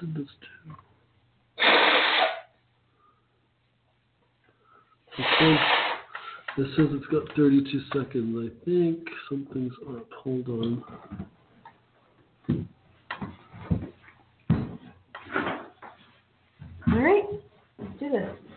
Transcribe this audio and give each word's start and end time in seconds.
did 0.00 0.14
this? 0.14 0.28
Okay. 5.18 5.56
This 6.56 6.66
says 6.76 6.86
it's 6.90 7.06
got 7.06 7.36
32 7.36 7.80
seconds. 7.92 8.36
I 8.36 8.64
think 8.64 9.08
something's 9.28 9.72
up. 9.88 10.06
Hold 10.24 10.48
on. 10.48 10.84
All 16.92 16.98
right, 16.98 17.24
let's 17.78 18.00
do 18.00 18.10
this. 18.10 18.49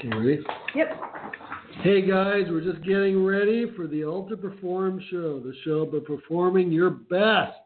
Okay, 0.00 0.16
ready? 0.16 0.38
Yep. 0.74 1.00
Hey 1.82 2.00
guys, 2.00 2.44
we're 2.48 2.62
just 2.62 2.82
getting 2.86 3.22
ready 3.22 3.70
for 3.76 3.86
the 3.86 4.02
Ultra 4.04 4.38
Perform 4.38 4.98
show, 5.10 5.40
the 5.40 5.52
show 5.62 5.82
about 5.82 6.06
performing 6.06 6.72
your 6.72 6.88
best 6.88 7.58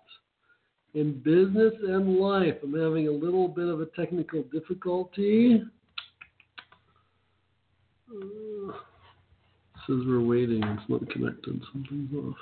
in 0.94 1.20
business 1.24 1.72
and 1.86 2.16
life. 2.16 2.54
I'm 2.64 2.74
having 2.74 3.06
a 3.06 3.12
little 3.12 3.46
bit 3.46 3.68
of 3.68 3.80
a 3.80 3.86
technical 3.86 4.42
difficulty. 4.52 5.62
Uh, 8.10 8.72
says 9.86 10.00
we're 10.04 10.20
waiting. 10.20 10.64
It's 10.64 10.88
not 10.88 11.08
connected. 11.10 11.62
Something's 11.72 12.12
off. 12.16 12.36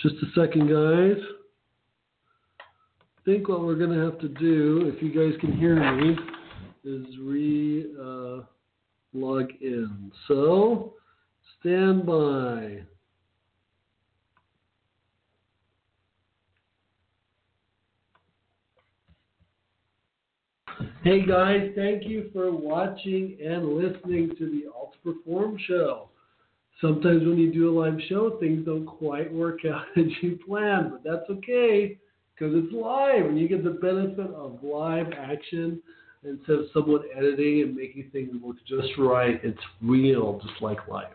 Just 0.00 0.14
a 0.22 0.40
second, 0.40 0.68
guys. 0.68 1.20
I 2.60 3.24
think 3.24 3.48
what 3.48 3.62
we're 3.62 3.74
going 3.74 3.90
to 3.90 4.04
have 4.04 4.20
to 4.20 4.28
do, 4.28 4.92
if 4.94 5.02
you 5.02 5.12
guys 5.12 5.36
can 5.40 5.56
hear 5.58 5.74
me, 5.96 6.16
is 6.84 7.06
re 7.20 7.86
uh, 8.00 8.42
log 9.12 9.50
in. 9.60 10.12
So, 10.28 10.94
stand 11.60 12.06
by. 12.06 12.82
Hey 21.04 21.26
guys, 21.26 21.70
thank 21.74 22.04
you 22.04 22.30
for 22.32 22.52
watching 22.52 23.36
and 23.44 23.74
listening 23.74 24.36
to 24.38 24.46
the 24.48 24.66
Ultra 24.72 25.14
Perform 25.14 25.58
show. 25.66 26.08
Sometimes 26.80 27.24
when 27.26 27.38
you 27.38 27.52
do 27.52 27.70
a 27.70 27.72
live 27.76 27.98
show, 28.08 28.38
things 28.38 28.64
don't 28.64 28.86
quite 28.86 29.32
work 29.32 29.64
out 29.72 29.84
as 29.96 30.06
you 30.20 30.38
planned, 30.46 30.92
but 30.92 31.02
that's 31.04 31.28
okay 31.28 31.98
because 32.34 32.54
it's 32.54 32.72
live 32.72 33.26
and 33.26 33.38
you 33.38 33.48
get 33.48 33.64
the 33.64 33.70
benefit 33.70 34.32
of 34.32 34.62
live 34.62 35.12
action 35.12 35.82
instead 36.24 36.56
of 36.56 36.66
someone 36.72 37.02
editing 37.16 37.62
and 37.62 37.74
making 37.76 38.10
things 38.12 38.30
look 38.44 38.56
just 38.66 38.88
right. 38.98 39.40
It's 39.42 39.58
real, 39.82 40.40
just 40.46 40.60
like 40.62 40.86
life. 40.88 41.12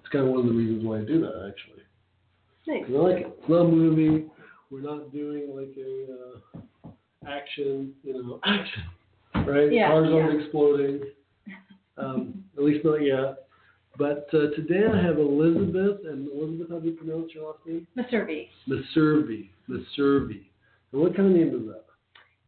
It's 0.00 0.08
kind 0.10 0.24
of 0.26 0.30
one 0.30 0.40
of 0.40 0.46
the 0.46 0.52
reasons 0.52 0.84
why 0.84 0.98
I 0.98 1.04
do 1.04 1.20
that, 1.22 1.48
actually. 1.50 1.82
'Cause 2.84 2.94
I 2.94 2.98
like 2.98 3.16
it. 3.22 3.36
It's 3.38 3.48
not 3.48 3.60
a 3.62 3.68
movie. 3.68 4.26
We're 4.70 4.80
not 4.82 5.12
doing 5.12 5.54
like 5.54 5.74
a 5.76 6.88
uh, 6.88 6.90
action, 7.28 7.92
you 8.04 8.14
know, 8.14 8.40
action, 8.44 8.82
right? 9.46 9.72
Yeah, 9.72 9.88
Cars 9.88 10.08
aren't 10.12 10.40
exploding. 10.40 11.02
Um, 11.98 12.44
at 12.56 12.62
least 12.64 12.84
not 12.84 12.96
yet. 13.02 13.46
But 13.98 14.26
uh, 14.32 14.48
today 14.56 14.86
I 14.90 15.02
have 15.02 15.18
Elizabeth, 15.18 16.00
and 16.06 16.26
Elizabeth, 16.32 16.70
how 16.70 16.78
do 16.78 16.88
you 16.88 16.94
pronounce 16.94 17.34
your 17.34 17.48
last 17.48 17.58
name? 17.66 17.86
Meservy. 17.96 18.48
Meservy. 18.66 19.50
Meservy. 19.68 20.44
And 20.92 21.00
what 21.02 21.14
kind 21.14 21.28
of 21.28 21.36
name 21.36 21.48
is 21.54 21.66
that? 21.66 21.84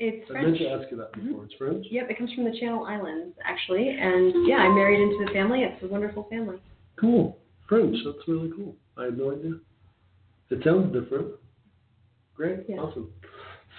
It's 0.01 0.29
I 0.31 0.35
meant 0.35 0.57
French. 0.57 0.59
to 0.59 0.69
ask 0.71 0.91
you 0.91 0.97
that 0.97 1.13
before. 1.13 1.45
It's 1.45 1.55
French? 1.55 1.87
Yep, 1.91 2.11
it 2.11 2.19
comes 2.19 2.33
from 2.33 2.45
the 2.45 2.59
Channel 2.59 2.85
Islands, 2.85 3.37
actually. 3.45 3.89
And 3.89 4.47
yeah, 4.47 4.57
I 4.57 4.69
married 4.69 5.01
into 5.01 5.25
the 5.25 5.33
family. 5.33 5.63
It's 5.63 5.83
a 5.83 5.87
wonderful 5.87 6.27
family. 6.31 6.57
Cool. 7.01 7.39
French. 7.69 7.97
That's 8.05 8.19
really 8.27 8.51
cool. 8.57 8.75
I 8.97 9.05
had 9.05 9.19
no 9.19 9.33
idea. 9.33 9.55
It 10.51 10.63
sounds 10.65 10.93
different. 10.93 11.29
Great. 12.35 12.61
Yeah. 12.69 12.77
Awesome. 12.77 13.11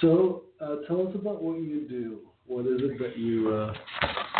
So 0.01 0.43
uh, 0.61 0.77
tell 0.87 1.07
us 1.07 1.15
about 1.15 1.43
what 1.43 1.61
you 1.61 1.87
do. 1.87 2.19
What 2.47 2.65
is 2.67 2.79
it 2.81 2.99
that 2.99 3.17
you 3.17 3.49
uh, 3.53 3.73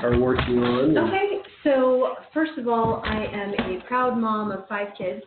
are 0.03 0.19
working 0.19 0.59
on? 0.59 0.97
Okay, 0.97 1.41
so 1.63 2.15
first 2.33 2.51
of 2.57 2.67
all, 2.67 3.01
I 3.03 3.25
am 3.25 3.53
a 3.53 3.81
proud 3.87 4.17
mom 4.17 4.51
of 4.51 4.67
five 4.67 4.89
kids, 4.97 5.23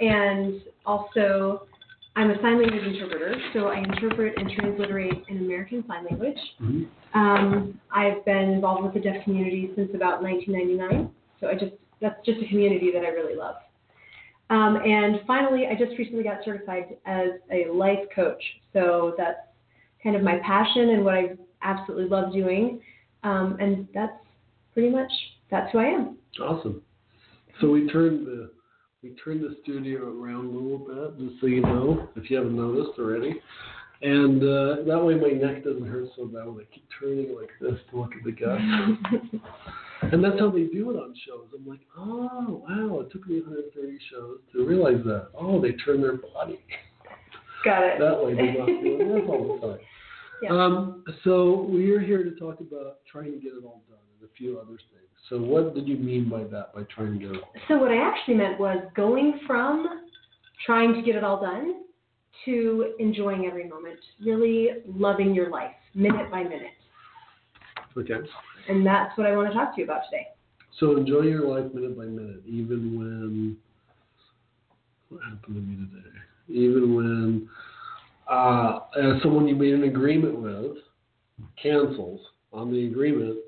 and 0.00 0.62
also 0.86 1.66
I'm 2.14 2.30
a 2.30 2.40
sign 2.42 2.60
language 2.60 2.84
interpreter. 2.84 3.34
So 3.52 3.68
I 3.68 3.78
interpret 3.78 4.34
and 4.36 4.50
transliterate 4.50 5.24
in 5.28 5.38
American 5.38 5.84
Sign 5.88 6.04
Language. 6.04 6.38
Mhm. 6.60 6.86
Um, 7.14 7.80
I've 7.90 8.24
been 8.24 8.50
involved 8.50 8.84
with 8.84 8.94
the 8.94 9.00
deaf 9.00 9.24
community 9.24 9.72
since 9.74 9.94
about 9.94 10.22
1999. 10.22 11.10
So 11.40 11.48
I 11.48 11.54
just 11.54 11.72
that's 12.00 12.24
just 12.26 12.42
a 12.42 12.46
community 12.46 12.90
that 12.92 13.04
I 13.04 13.08
really 13.08 13.36
love. 13.36 13.56
Um, 14.50 14.76
and 14.76 15.20
finally, 15.26 15.68
I 15.68 15.74
just 15.74 15.96
recently 15.96 16.24
got 16.24 16.44
certified 16.44 16.96
as 17.06 17.30
a 17.50 17.70
life 17.70 18.04
coach. 18.14 18.42
So 18.72 19.14
that's 19.16 19.38
kind 20.02 20.16
of 20.16 20.22
my 20.22 20.38
passion 20.38 20.90
and 20.90 21.04
what 21.04 21.14
I 21.14 21.36
absolutely 21.62 22.08
love 22.08 22.32
doing. 22.32 22.80
Um, 23.22 23.56
and 23.60 23.88
that's 23.94 24.18
pretty 24.74 24.90
much 24.90 25.10
that's 25.50 25.70
who 25.72 25.78
I 25.78 25.84
am. 25.84 26.18
Awesome. 26.40 26.82
So 27.60 27.70
we 27.70 27.88
turned 27.88 28.26
the 28.26 28.50
we 29.02 29.10
turned 29.24 29.42
the 29.42 29.56
studio 29.62 30.08
around 30.08 30.46
a 30.46 30.58
little 30.58 30.78
bit, 30.78 31.18
just 31.18 31.40
so 31.40 31.46
you 31.48 31.60
know, 31.60 32.08
if 32.14 32.30
you 32.30 32.36
haven't 32.36 32.56
noticed 32.56 32.98
already. 32.98 33.40
And 34.00 34.42
uh, 34.42 34.82
that 34.86 35.04
way 35.04 35.14
my 35.14 35.30
neck 35.30 35.64
doesn't 35.64 35.86
hurt 35.86 36.08
so 36.16 36.26
bad 36.26 36.46
when 36.46 36.64
I 36.64 36.74
keep 36.74 36.86
turning 37.00 37.34
like 37.34 37.50
this 37.60 37.78
to 37.90 38.00
look 38.00 38.12
at 38.16 38.24
the 38.24 38.32
guests. 38.32 39.42
and 40.12 40.22
that's 40.22 40.38
how 40.38 40.50
they 40.50 40.64
do 40.64 40.90
it 40.90 40.96
on 40.96 41.14
shows. 41.26 41.46
I'm 41.54 41.66
like, 41.66 41.80
oh 41.96 42.64
wow, 42.68 43.00
it 43.00 43.10
took 43.10 43.26
me 43.26 43.40
130 43.40 43.98
shows 44.10 44.38
to 44.52 44.64
realize 44.64 45.04
that. 45.04 45.28
Oh, 45.36 45.60
they 45.60 45.72
turn 45.84 46.00
their 46.00 46.16
body. 46.16 46.60
Got 47.64 47.84
it. 47.84 47.98
That 47.98 48.24
way 48.24 48.34
they're 48.34 48.58
not 48.58 48.66
doing 48.66 48.98
this 48.98 49.22
all 49.28 49.58
the 49.60 49.66
time. 49.66 49.78
Yeah. 50.42 50.50
Um, 50.50 51.04
so 51.22 51.68
we 51.70 51.92
are 51.92 52.00
here 52.00 52.24
to 52.24 52.32
talk 52.32 52.58
about 52.58 52.96
trying 53.06 53.30
to 53.30 53.38
get 53.38 53.52
it 53.52 53.64
all 53.64 53.80
done 53.88 54.01
a 54.22 54.28
few 54.36 54.58
other 54.58 54.76
things. 54.76 55.08
So 55.28 55.38
what 55.38 55.74
did 55.74 55.86
you 55.86 55.96
mean 55.96 56.28
by 56.28 56.44
that, 56.44 56.74
by 56.74 56.82
trying 56.94 57.18
to 57.20 57.40
So 57.68 57.78
what 57.78 57.90
I 57.90 57.96
actually 57.96 58.34
meant 58.34 58.58
was 58.58 58.78
going 58.94 59.40
from 59.46 60.02
trying 60.66 60.94
to 60.94 61.02
get 61.02 61.16
it 61.16 61.24
all 61.24 61.40
done 61.40 61.82
to 62.44 62.94
enjoying 62.98 63.46
every 63.46 63.68
moment, 63.68 63.98
really 64.24 64.68
loving 64.86 65.34
your 65.34 65.50
life 65.50 65.72
minute 65.94 66.30
by 66.30 66.42
minute. 66.42 66.72
Okay. 67.96 68.14
And 68.68 68.86
that's 68.86 69.16
what 69.16 69.26
I 69.26 69.36
want 69.36 69.48
to 69.48 69.54
talk 69.54 69.74
to 69.74 69.80
you 69.80 69.84
about 69.84 70.02
today. 70.10 70.28
So 70.80 70.96
enjoy 70.96 71.22
your 71.22 71.46
life 71.46 71.72
minute 71.74 71.96
by 71.96 72.04
minute, 72.04 72.42
even 72.46 72.98
when 72.98 73.56
what 75.08 75.22
happened 75.22 75.56
to 75.56 75.60
me 75.60 75.76
today? 75.76 76.18
Even 76.48 76.96
when 76.96 77.48
uh, 78.28 78.80
someone 79.22 79.46
you 79.46 79.54
made 79.54 79.74
an 79.74 79.84
agreement 79.84 80.40
with 80.40 80.78
cancels 81.62 82.20
on 82.52 82.72
the 82.72 82.86
agreement 82.86 83.38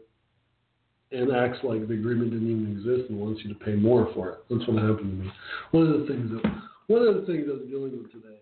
and 1.15 1.33
acts 1.35 1.59
like 1.63 1.87
the 1.87 1.95
agreement 1.95 2.33
didn't 2.33 2.51
even 2.51 2.73
exist 2.73 3.11
and 3.11 3.19
wants 3.21 3.41
you 3.45 3.53
to 3.53 3.59
pay 3.65 3.75
more 3.75 4.11
for 4.15 4.31
it. 4.31 4.39
That's 4.51 4.67
what 4.69 4.83
happened 4.83 5.11
to 5.11 5.25
me. 5.25 5.33
One 5.71 5.87
of 5.87 6.01
the 6.01 6.07
things 6.07 6.31
that 6.31 6.43
one 6.87 7.07
of 7.07 7.15
the 7.15 7.23
things 7.27 7.47
I 7.49 7.53
was 7.53 7.69
dealing 7.69 7.97
with 7.97 8.13
today. 8.13 8.41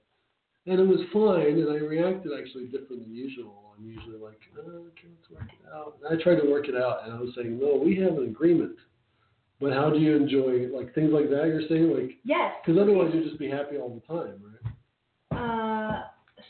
And 0.66 0.78
it 0.78 0.86
was 0.86 1.00
fine, 1.12 1.58
and 1.58 1.70
I 1.70 1.82
reacted 1.84 2.30
actually 2.38 2.66
different 2.66 3.02
than 3.02 3.12
usual. 3.14 3.74
I'm 3.76 3.84
usually 3.84 4.16
like, 4.16 4.38
oh, 4.56 4.60
okay, 4.94 5.10
let's 5.10 5.30
work 5.30 5.50
it 5.50 5.66
out. 5.74 5.96
And 6.04 6.16
I 6.20 6.22
tried 6.22 6.40
to 6.40 6.48
work 6.48 6.68
it 6.68 6.76
out, 6.76 7.00
and 7.04 7.12
I 7.12 7.18
was 7.20 7.30
saying, 7.34 7.58
no, 7.58 7.80
we 7.84 7.96
have 7.96 8.12
an 8.16 8.24
agreement. 8.28 8.76
But 9.60 9.72
how 9.72 9.90
do 9.90 9.98
you 9.98 10.14
enjoy 10.16 10.68
like 10.76 10.94
things 10.94 11.12
like 11.12 11.30
that? 11.30 11.46
You're 11.46 11.66
saying 11.68 11.92
like 11.92 12.12
Yes. 12.24 12.52
because 12.64 12.80
otherwise 12.80 13.10
you'd 13.14 13.24
just 13.24 13.38
be 13.38 13.48
happy 13.50 13.76
all 13.76 13.90
the 13.90 14.12
time, 14.12 14.40
right? 14.42 15.38
Uh, 15.38 16.02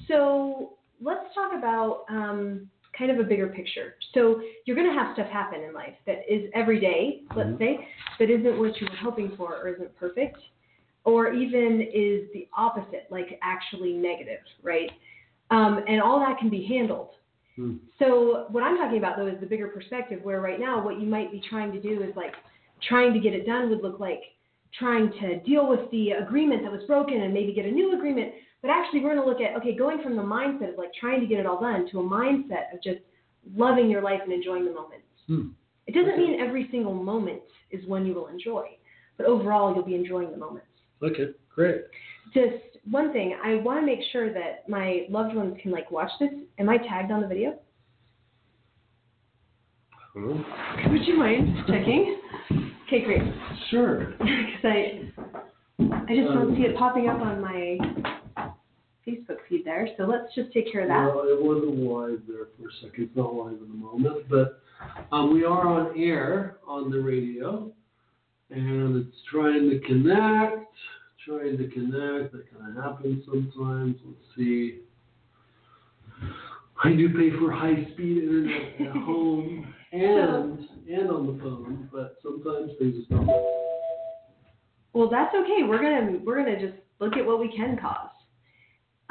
so 0.08 0.74
let's 1.00 1.34
talk 1.34 1.52
about 1.56 2.04
um, 2.08 2.68
kind 2.96 3.10
of 3.10 3.18
a 3.18 3.24
bigger 3.24 3.48
picture. 3.48 3.94
So 4.14 4.42
you're 4.64 4.76
going 4.76 4.88
to 4.88 4.94
have 4.94 5.14
stuff 5.14 5.28
happen 5.28 5.62
in 5.62 5.72
life 5.72 5.94
that 6.06 6.22
is 6.32 6.50
every 6.54 6.78
day, 6.80 7.22
let's 7.34 7.50
Mhm. 7.50 7.58
say, 7.58 7.88
that 8.18 8.28
isn't 8.30 8.58
what 8.58 8.78
you 8.80 8.86
were 8.88 8.96
hoping 8.96 9.30
for 9.36 9.56
or 9.56 9.68
isn't 9.68 9.94
perfect. 9.96 10.38
or 11.04 11.32
even 11.32 11.80
is 11.92 12.30
the 12.32 12.46
opposite, 12.56 13.06
like 13.10 13.36
actually 13.42 13.92
negative, 13.92 14.38
right? 14.62 14.88
Um, 15.50 15.82
and 15.88 16.00
all 16.00 16.20
that 16.20 16.38
can 16.38 16.48
be 16.48 16.62
handled. 16.62 17.16
Hmm. 17.56 17.78
So 17.98 18.46
what 18.50 18.62
I'm 18.62 18.76
talking 18.76 18.98
about 18.98 19.16
though 19.16 19.26
is 19.26 19.40
the 19.40 19.46
bigger 19.46 19.66
perspective 19.66 20.20
where 20.22 20.40
right 20.40 20.60
now 20.60 20.80
what 20.80 21.00
you 21.00 21.06
might 21.08 21.32
be 21.32 21.40
trying 21.40 21.72
to 21.72 21.80
do 21.80 22.04
is 22.04 22.14
like 22.14 22.34
trying 22.88 23.12
to 23.14 23.18
get 23.18 23.34
it 23.34 23.44
done 23.46 23.68
would 23.70 23.82
look 23.82 23.98
like 23.98 24.22
trying 24.78 25.10
to 25.20 25.40
deal 25.40 25.66
with 25.68 25.90
the 25.90 26.12
agreement 26.12 26.62
that 26.62 26.70
was 26.70 26.84
broken 26.84 27.20
and 27.22 27.34
maybe 27.34 27.52
get 27.52 27.66
a 27.66 27.70
new 27.70 27.96
agreement. 27.96 28.32
But 28.62 28.70
actually 28.70 29.00
we're 29.00 29.14
going 29.14 29.22
to 29.22 29.28
look 29.28 29.40
at 29.40 29.56
okay, 29.60 29.76
going 29.76 30.02
from 30.02 30.16
the 30.16 30.22
mindset 30.22 30.72
of 30.72 30.78
like 30.78 30.92
trying 30.98 31.20
to 31.20 31.26
get 31.26 31.40
it 31.40 31.46
all 31.46 31.60
done 31.60 31.88
to 31.90 32.00
a 32.00 32.02
mindset 32.02 32.72
of 32.72 32.82
just 32.82 33.00
loving 33.56 33.90
your 33.90 34.02
life 34.02 34.20
and 34.22 34.32
enjoying 34.32 34.64
the 34.64 34.72
moments. 34.72 35.06
Hmm. 35.26 35.48
It 35.86 35.94
doesn't 35.94 36.16
mean 36.16 36.40
every 36.40 36.68
single 36.70 36.94
moment 36.94 37.42
is 37.72 37.84
one 37.86 38.06
you 38.06 38.14
will 38.14 38.28
enjoy, 38.28 38.66
but 39.16 39.26
overall 39.26 39.74
you'll 39.74 39.84
be 39.84 39.96
enjoying 39.96 40.30
the 40.30 40.36
moments. 40.36 40.68
Okay, 41.02 41.30
great. 41.52 41.82
Just 42.32 42.78
one 42.88 43.12
thing, 43.12 43.36
I 43.44 43.56
want 43.56 43.80
to 43.80 43.86
make 43.86 43.98
sure 44.12 44.32
that 44.32 44.68
my 44.68 45.06
loved 45.10 45.34
ones 45.34 45.56
can 45.60 45.72
like 45.72 45.90
watch 45.90 46.10
this. 46.20 46.30
Am 46.58 46.68
I 46.68 46.78
tagged 46.78 47.10
on 47.10 47.20
the 47.20 47.26
video? 47.26 47.58
Would 50.14 51.06
you 51.06 51.16
mind 51.16 51.56
checking? 51.66 52.20
Okay, 52.86 53.04
great. 53.04 53.22
sure. 53.70 54.14
Because 54.18 54.64
I, 54.64 55.10
I 55.80 56.14
just 56.14 56.28
don't 56.32 56.54
see 56.54 56.62
it 56.62 56.76
popping 56.76 57.08
up 57.08 57.20
on 57.20 57.40
my 57.40 57.78
Facebook 59.06 59.38
feed 59.48 59.64
there. 59.64 59.88
So 59.96 60.04
let's 60.04 60.34
just 60.34 60.52
take 60.52 60.70
care 60.70 60.82
of 60.82 60.88
that. 60.88 61.14
Well, 61.14 61.24
it 61.26 61.42
wasn't 61.42 61.76
live 61.78 62.22
there 62.28 62.46
for 62.56 62.68
a 62.68 62.72
second. 62.80 63.04
It's 63.04 63.16
not 63.16 63.34
live 63.34 63.54
at 63.54 63.60
the 63.60 63.74
moment, 63.74 64.28
but 64.28 64.62
um, 65.10 65.32
we 65.32 65.44
are 65.44 65.66
on 65.66 65.98
air 65.98 66.56
on 66.66 66.90
the 66.90 67.00
radio, 67.00 67.72
and 68.50 68.96
it's 68.96 69.16
trying 69.30 69.70
to 69.70 69.80
connect, 69.80 70.72
trying 71.26 71.58
to 71.58 71.68
connect. 71.68 72.32
That 72.32 72.44
kind 72.52 72.76
of 72.76 72.84
happens 72.84 73.24
sometimes. 73.24 73.96
Let's 74.04 74.18
see. 74.36 74.80
I 76.84 76.92
do 76.92 77.08
pay 77.10 77.30
for 77.38 77.52
high-speed 77.52 78.18
internet 78.18 78.80
at 78.80 78.96
home 79.04 79.72
and 79.92 80.58
and 80.90 81.10
on 81.10 81.26
the 81.26 81.42
phone, 81.42 81.88
but 81.92 82.16
sometimes 82.22 82.72
things 82.78 82.96
just 82.96 83.10
don't. 83.10 83.26
Well, 84.92 85.08
that's 85.08 85.34
okay. 85.34 85.62
We're 85.66 85.80
gonna 85.82 86.18
we're 86.24 86.36
gonna 86.36 86.60
just 86.60 86.78
look 86.98 87.16
at 87.16 87.24
what 87.24 87.40
we 87.40 87.54
can 87.54 87.78
cause. 87.78 88.10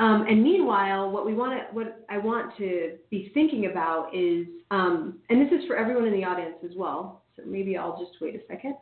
Um, 0.02 0.26
and 0.28 0.42
meanwhile, 0.42 1.12
what 1.12 1.28
we 1.28 1.36
want 1.36 1.54
to 1.54 1.76
what 1.76 2.04
I 2.10 2.18
want 2.18 2.58
to 2.58 2.98
be 3.12 3.30
thinking 3.36 3.68
about 3.68 4.10
is, 4.16 4.48
um, 4.72 5.20
and 5.30 5.40
this 5.40 5.60
is 5.60 5.68
for 5.68 5.76
everyone 5.76 6.06
in 6.08 6.14
the 6.14 6.24
audience 6.24 6.56
as 6.66 6.72
well. 6.76 7.22
So 7.36 7.44
maybe 7.46 7.78
I'll 7.78 8.00
just 8.00 8.20
wait 8.20 8.34
a 8.34 8.40
second. 8.48 8.76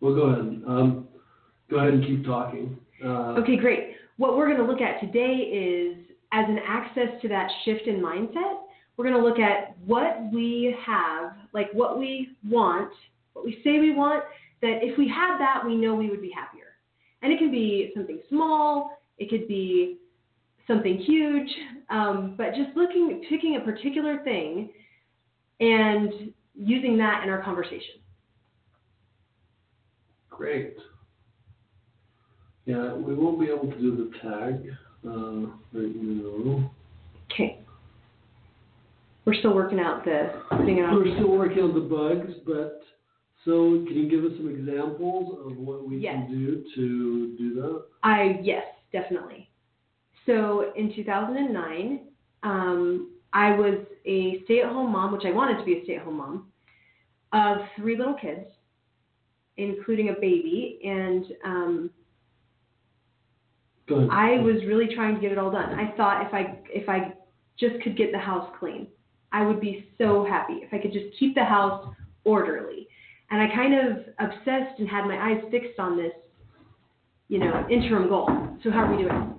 Well, 0.00 0.14
go 0.14 0.22
ahead. 0.24 0.62
Um, 0.68 1.08
go 1.70 1.78
ahead 1.78 1.94
and 1.94 2.04
keep 2.04 2.26
talking. 2.26 2.76
Uh, 3.02 3.40
Okay, 3.40 3.56
great. 3.56 3.96
What 4.18 4.36
we're 4.36 4.46
going 4.46 4.58
to 4.58 4.70
look 4.70 4.82
at 4.82 5.00
today 5.00 5.32
is 5.32 5.96
as 6.32 6.44
an 6.46 6.58
access 6.66 7.08
to 7.22 7.28
that 7.28 7.50
shift 7.64 7.86
in 7.86 8.02
mindset, 8.02 8.58
we're 8.98 9.08
going 9.08 9.16
to 9.16 9.26
look 9.26 9.38
at 9.38 9.78
what 9.86 10.30
we 10.30 10.76
have, 10.84 11.32
like 11.54 11.72
what 11.72 11.98
we 11.98 12.36
want, 12.46 12.92
what 13.32 13.46
we 13.46 13.60
say 13.64 13.78
we 13.78 13.94
want, 13.94 14.24
that 14.62 14.78
if 14.82 14.98
we 14.98 15.08
had 15.08 15.38
that, 15.38 15.62
we 15.64 15.76
know 15.76 15.94
we 15.94 16.10
would 16.10 16.22
be 16.22 16.30
happier. 16.30 16.64
And 17.22 17.32
it 17.32 17.38
can 17.38 17.50
be 17.50 17.92
something 17.94 18.20
small, 18.28 18.98
it 19.18 19.28
could 19.28 19.48
be 19.48 19.98
something 20.66 20.98
huge, 20.98 21.48
um, 21.90 22.34
but 22.36 22.54
just 22.54 22.76
looking, 22.76 23.24
picking 23.28 23.56
a 23.56 23.60
particular 23.60 24.22
thing 24.22 24.70
and 25.60 26.32
using 26.54 26.96
that 26.98 27.22
in 27.24 27.30
our 27.30 27.42
conversation. 27.42 28.00
Great. 30.30 30.76
Yeah, 32.66 32.92
we 32.94 33.14
won't 33.14 33.40
be 33.40 33.46
able 33.46 33.72
to 33.72 33.78
do 33.80 33.96
the 33.96 34.18
tag 34.18 34.70
uh, 35.06 35.50
right 35.72 35.96
now. 35.96 36.70
Okay. 37.32 37.60
We're 39.24 39.34
still 39.34 39.54
working 39.54 39.80
out 39.80 40.04
the 40.04 40.42
putting 40.50 40.78
it 40.78 40.82
on. 40.82 40.96
We're 40.96 41.16
still 41.16 41.36
working 41.36 41.62
on 41.62 41.74
the 41.74 41.80
bugs, 41.80 42.32
but 42.46 42.82
so 43.44 43.84
can 43.86 43.96
you 43.96 44.08
give 44.08 44.24
us 44.24 44.36
some 44.36 44.48
examples 44.48 45.38
of 45.46 45.56
what 45.56 45.86
we 45.88 45.98
Yes. 45.98 46.14
can 46.14 46.30
do 46.30 46.64
to 46.74 47.36
do 47.38 47.54
that? 47.54 47.84
I 48.02 48.40
yes, 48.42 48.64
definitely. 48.92 49.48
So 50.26 50.72
in 50.74 50.92
2009, 50.94 52.00
um, 52.42 53.12
I 53.32 53.54
was 53.54 53.78
a 54.04 54.42
stay-at-home 54.44 54.92
mom, 54.92 55.12
which 55.12 55.24
I 55.24 55.32
wanted 55.32 55.58
to 55.58 55.64
be 55.64 55.78
a 55.78 55.84
stay-at-home 55.84 56.16
mom, 56.16 56.52
of 57.32 57.58
three 57.76 57.96
little 57.96 58.14
kids, 58.14 58.46
including 59.56 60.10
a 60.10 60.14
baby, 60.14 60.80
and 60.84 61.24
um, 61.44 61.90
I 64.10 64.38
was 64.38 64.56
really 64.66 64.94
trying 64.94 65.14
to 65.14 65.20
get 65.20 65.32
it 65.32 65.38
all 65.38 65.50
done. 65.50 65.78
I 65.78 65.92
thought 65.96 66.26
if 66.26 66.34
I 66.34 66.58
if 66.68 66.88
I 66.88 67.14
just 67.58 67.80
could 67.82 67.96
get 67.96 68.12
the 68.12 68.18
house 68.18 68.48
clean, 68.58 68.86
I 69.32 69.46
would 69.46 69.60
be 69.60 69.88
so 69.98 70.24
happy. 70.24 70.54
If 70.62 70.72
I 70.72 70.78
could 70.78 70.92
just 70.92 71.16
keep 71.18 71.34
the 71.34 71.44
house 71.44 71.94
orderly. 72.24 72.88
And 73.30 73.40
I 73.42 73.54
kind 73.54 73.74
of 73.74 73.96
obsessed 74.18 74.78
and 74.78 74.88
had 74.88 75.04
my 75.04 75.16
eyes 75.16 75.42
fixed 75.50 75.78
on 75.78 75.96
this, 75.96 76.12
you 77.28 77.38
know, 77.38 77.66
interim 77.70 78.08
goal. 78.08 78.28
So 78.64 78.70
how 78.70 78.84
are 78.84 78.96
we 78.96 79.02
doing? 79.02 79.34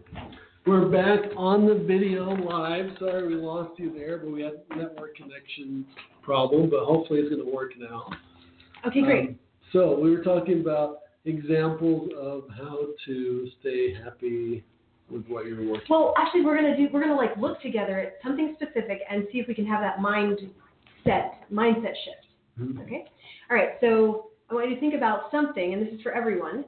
We're 0.68 0.90
back 0.90 1.32
on 1.36 1.66
the 1.66 1.74
video 1.74 2.30
live. 2.30 2.92
Sorry 3.00 3.28
we 3.28 3.36
lost 3.36 3.80
you 3.80 3.92
there, 3.92 4.20
but 4.20 4.32
we 4.32 4.42
had 4.44 4.54
network 4.76 5.16
connection 5.16 5.86
problem, 6.22 6.70
but 6.70 6.82
hopefully 6.82 7.22
it's 7.22 7.30
going 7.30 7.44
to 7.44 7.52
work 7.52 7.72
now. 7.80 8.08
Okay, 8.86 9.02
great. 9.02 9.30
Um, 9.30 9.40
so 9.74 10.00
we 10.00 10.16
were 10.16 10.24
talking 10.24 10.62
about 10.62 11.00
examples 11.26 12.12
of 12.20 12.44
how 12.56 12.80
to 13.08 13.50
stay 13.60 13.96
happy 13.96 14.64
with 15.10 15.26
what 15.28 15.48
you're 15.48 15.68
working. 15.68 15.88
Well, 15.90 16.14
actually, 16.18 16.46
we're 16.46 16.56
gonna 16.56 16.78
do 16.78 16.88
we're 16.94 17.02
gonna 17.02 17.16
like 17.16 17.36
look 17.38 17.62
together 17.62 18.00
at 18.00 18.14
something 18.24 18.56
specific 18.56 19.00
and 19.10 19.28
see 19.32 19.40
if 19.40 19.48
we 19.48 19.54
can 19.54 19.66
have 19.66 19.82
that 19.82 19.98
mindset 19.98 21.32
mindset 21.52 21.94
shift. 22.06 22.28
Mhm. 22.60 22.84
Okay. 22.84 23.06
All 23.50 23.58
right. 23.58 23.72
So 23.82 24.28
I 24.50 24.54
want 24.54 24.70
you 24.70 24.76
to 24.76 24.82
think 24.82 24.94
about 24.94 25.32
something, 25.32 25.74
and 25.74 25.86
this 25.86 25.94
is 25.94 26.02
for 26.02 26.12
everyone, 26.12 26.66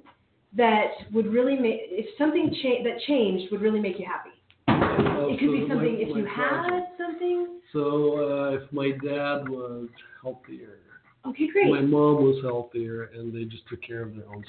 that 0.56 0.88
would 1.14 1.28
really 1.28 1.56
make 1.56 1.80
if 1.86 2.06
something 2.18 2.54
cha- 2.62 2.84
that 2.84 3.00
changed 3.08 3.52
would 3.52 3.62
really 3.62 3.80
make 3.80 3.98
you 4.00 4.06
happy. 4.06 4.32
Uh, 4.68 5.28
It 5.28 5.40
could 5.40 5.48
so 5.50 5.52
be 5.54 5.60
my- 5.62 5.68
something 5.76 6.00
if 6.00 6.10
my 6.10 6.18
you 6.20 6.26
project. 6.26 6.70
had 6.74 6.84
something. 6.98 7.48
So 7.72 8.18
uh, 8.18 8.50
if 8.58 8.72
my 8.74 8.92
dad 8.92 9.48
was 9.48 9.88
healthier, 10.22 10.80
Okay, 11.26 11.48
great. 11.54 11.70
my 11.72 11.82
mom 11.82 12.24
was 12.24 12.42
healthier, 12.44 13.12
and 13.16 13.32
they 13.34 13.46
just 13.46 13.66
took 13.68 13.82
care 13.82 14.02
of 14.02 14.16
their 14.16 14.28
own 14.28 14.44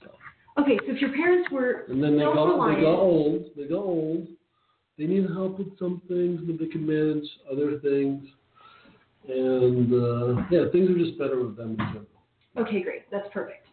stuff. 0.00 0.16
Okay, 0.58 0.76
so 0.84 0.92
if 0.92 1.00
your 1.00 1.12
parents 1.12 1.48
were 1.50 1.84
And 1.88 2.02
then 2.02 2.18
they 2.18 2.24
got 2.24 2.66
they 2.74 2.82
got 2.82 2.98
old. 2.98 3.44
They 3.56 3.64
got 3.68 3.78
old. 3.78 4.26
They 4.98 5.06
need 5.06 5.26
help 5.30 5.58
with 5.58 5.78
some 5.78 6.02
things, 6.08 6.40
but 6.42 6.58
they 6.58 6.66
can 6.66 6.84
manage 6.84 7.24
other 7.50 7.78
things. 7.78 8.26
And 9.28 9.92
uh, 9.92 10.42
yeah, 10.50 10.64
things 10.72 10.90
are 10.90 10.98
just 10.98 11.18
better 11.18 11.42
with 11.44 11.56
them 11.56 11.72
in 11.72 11.76
general. 11.76 12.06
Okay, 12.56 12.82
great. 12.82 13.10
That's 13.10 13.28
perfect. 13.32 13.66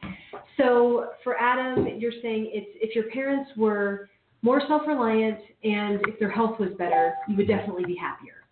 So 0.57 1.11
for 1.23 1.39
Adam, 1.39 1.87
you're 1.97 2.11
saying 2.21 2.51
it's 2.53 2.69
if 2.75 2.95
your 2.95 3.05
parents 3.09 3.49
were 3.57 4.09
more 4.41 4.61
self-reliant 4.67 5.39
and 5.63 6.01
if 6.07 6.19
their 6.19 6.29
health 6.29 6.59
was 6.59 6.69
better, 6.77 7.13
you 7.27 7.35
would 7.37 7.47
definitely 7.47 7.85
be 7.85 7.95
happier. 7.95 8.43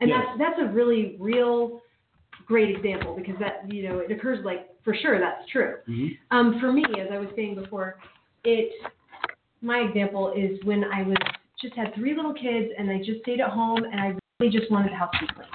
And 0.00 0.08
Yes. 0.08 0.24
that's 0.38 0.38
that's 0.38 0.70
a 0.70 0.72
really 0.72 1.16
real 1.18 1.80
great 2.46 2.74
example 2.76 3.14
because 3.16 3.38
that 3.38 3.72
you 3.72 3.88
know 3.88 3.98
it 3.98 4.10
occurs 4.12 4.44
like 4.44 4.70
for 4.84 4.94
sure 4.94 5.18
that's 5.18 5.48
true. 5.50 5.76
Mhm. 5.88 6.16
Um, 6.30 6.60
for 6.60 6.72
me, 6.72 6.84
as 6.98 7.08
I 7.10 7.18
was 7.18 7.28
saying 7.36 7.54
before, 7.56 7.98
it 8.44 8.72
my 9.60 9.80
example 9.80 10.32
is 10.32 10.62
when 10.64 10.84
I 10.84 11.02
was 11.02 11.16
just 11.60 11.74
had 11.74 11.94
three 11.94 12.14
little 12.14 12.32
kids 12.32 12.72
and 12.78 12.90
I 12.90 12.98
just 12.98 13.20
stayed 13.22 13.40
at 13.40 13.50
home 13.50 13.84
and 13.84 14.00
I 14.00 14.16
really 14.38 14.56
just 14.56 14.70
wanted 14.70 14.92
the 14.92 14.96
house 14.96 15.10
to 15.20 15.26
be 15.26 15.32
clean. 15.34 15.48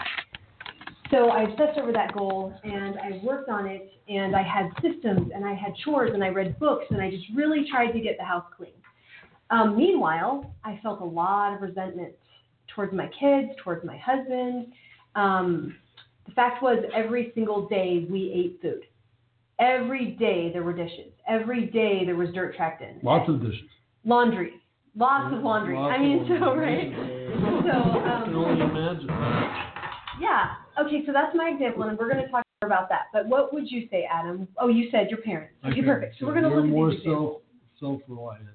So 1.12 1.30
I 1.30 1.44
obsessed 1.44 1.78
over 1.78 1.92
that 1.92 2.14
goal 2.14 2.54
and 2.64 2.98
I 2.98 3.20
worked 3.24 3.50
on 3.50 3.68
it 3.68 3.92
and 4.08 4.36
I 4.36 4.42
had 4.42 4.70
systems 4.82 5.32
and 5.34 5.46
I 5.46 5.54
had 5.54 5.74
chores 5.84 6.12
and 6.14 6.24
I 6.24 6.30
read 6.30 6.58
books 6.60 6.86
and 6.90 7.00
I 7.02 7.12
just 7.12 7.26
really 7.36 7.68
tried 7.70 7.92
to 7.92 8.00
get 8.00 8.18
the 8.18 8.24
house 8.24 8.46
clean. 8.56 8.72
Um, 9.52 9.78
meanwhile, 9.78 10.56
I 10.64 10.80
felt 10.82 11.02
a 11.02 11.06
lot 11.06 11.54
of 11.54 11.62
resentment 11.62 12.14
towards 12.74 12.92
my 12.94 13.08
kids, 13.20 13.50
towards 13.64 13.86
my 13.86 13.98
husband. 13.98 14.68
Um, 15.14 15.76
the 16.26 16.32
fact 16.34 16.64
was, 16.64 16.84
every 16.94 17.32
single 17.36 17.68
day 17.68 18.08
we 18.10 18.32
ate 18.34 18.60
food. 18.62 18.82
Every 19.60 20.12
day 20.20 20.52
there 20.52 20.64
were 20.64 20.74
dishes. 20.74 21.14
Every 21.28 21.68
day 21.68 22.04
there 22.04 22.16
was 22.16 22.30
dirt 22.34 22.56
tracked 22.56 22.82
in. 22.82 23.00
Lots 23.04 23.30
of 23.30 23.42
dishes. 23.42 23.62
laundry. 24.04 24.54
Lots 24.98 25.34
of 25.36 25.44
laundry. 25.44 25.76
Lots 25.78 25.92
I 25.92 25.96
of 25.96 26.02
mean, 26.02 26.26
so 26.28 26.34
laundry. 26.34 26.90
right. 26.90 27.26
So 27.66 27.72
I 27.72 28.22
can 28.26 28.34
only 28.36 28.62
um, 28.62 28.72
imagine. 28.76 29.08
yeah. 30.22 30.56
Okay, 30.80 31.04
so 31.06 31.14
that's 31.14 31.36
my 31.36 31.50
example, 31.54 31.84
and 31.84 31.98
we're 31.98 32.10
going 32.12 32.24
to 32.24 32.30
talk 32.30 32.44
more 32.62 32.68
about 32.72 32.90
that. 32.90 33.04
But 33.14 33.28
what 33.28 33.54
would 33.54 33.70
you 33.72 33.88
say, 33.90 34.08
Adam? 34.12 34.48
Oh, 34.58 34.68
you 34.68 34.90
said 34.92 35.10
your 35.10 35.20
parents. 35.22 35.56
Okay, 35.66 35.82
perfect. 35.82 36.16
So 36.20 36.26
we're 36.26 36.34
going 36.34 36.44
to 36.44 36.50
look 36.50 36.66
at 36.66 36.70
more 36.70 36.90
these 36.90 37.00
examples. 37.00 37.42
self 37.80 38.00
self-reliant. 38.02 38.48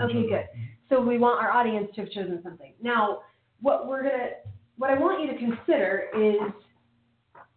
Okay, 0.00 0.28
good. 0.28 0.46
So 0.88 1.00
we 1.00 1.18
want 1.18 1.42
our 1.42 1.50
audience 1.50 1.88
to 1.94 2.02
have 2.02 2.10
chosen 2.10 2.40
something. 2.42 2.72
Now, 2.82 3.20
what 3.60 3.86
we're 3.88 4.02
gonna, 4.02 4.28
what 4.76 4.90
I 4.90 4.98
want 4.98 5.20
you 5.22 5.32
to 5.32 5.38
consider 5.38 6.04
is 6.16 6.52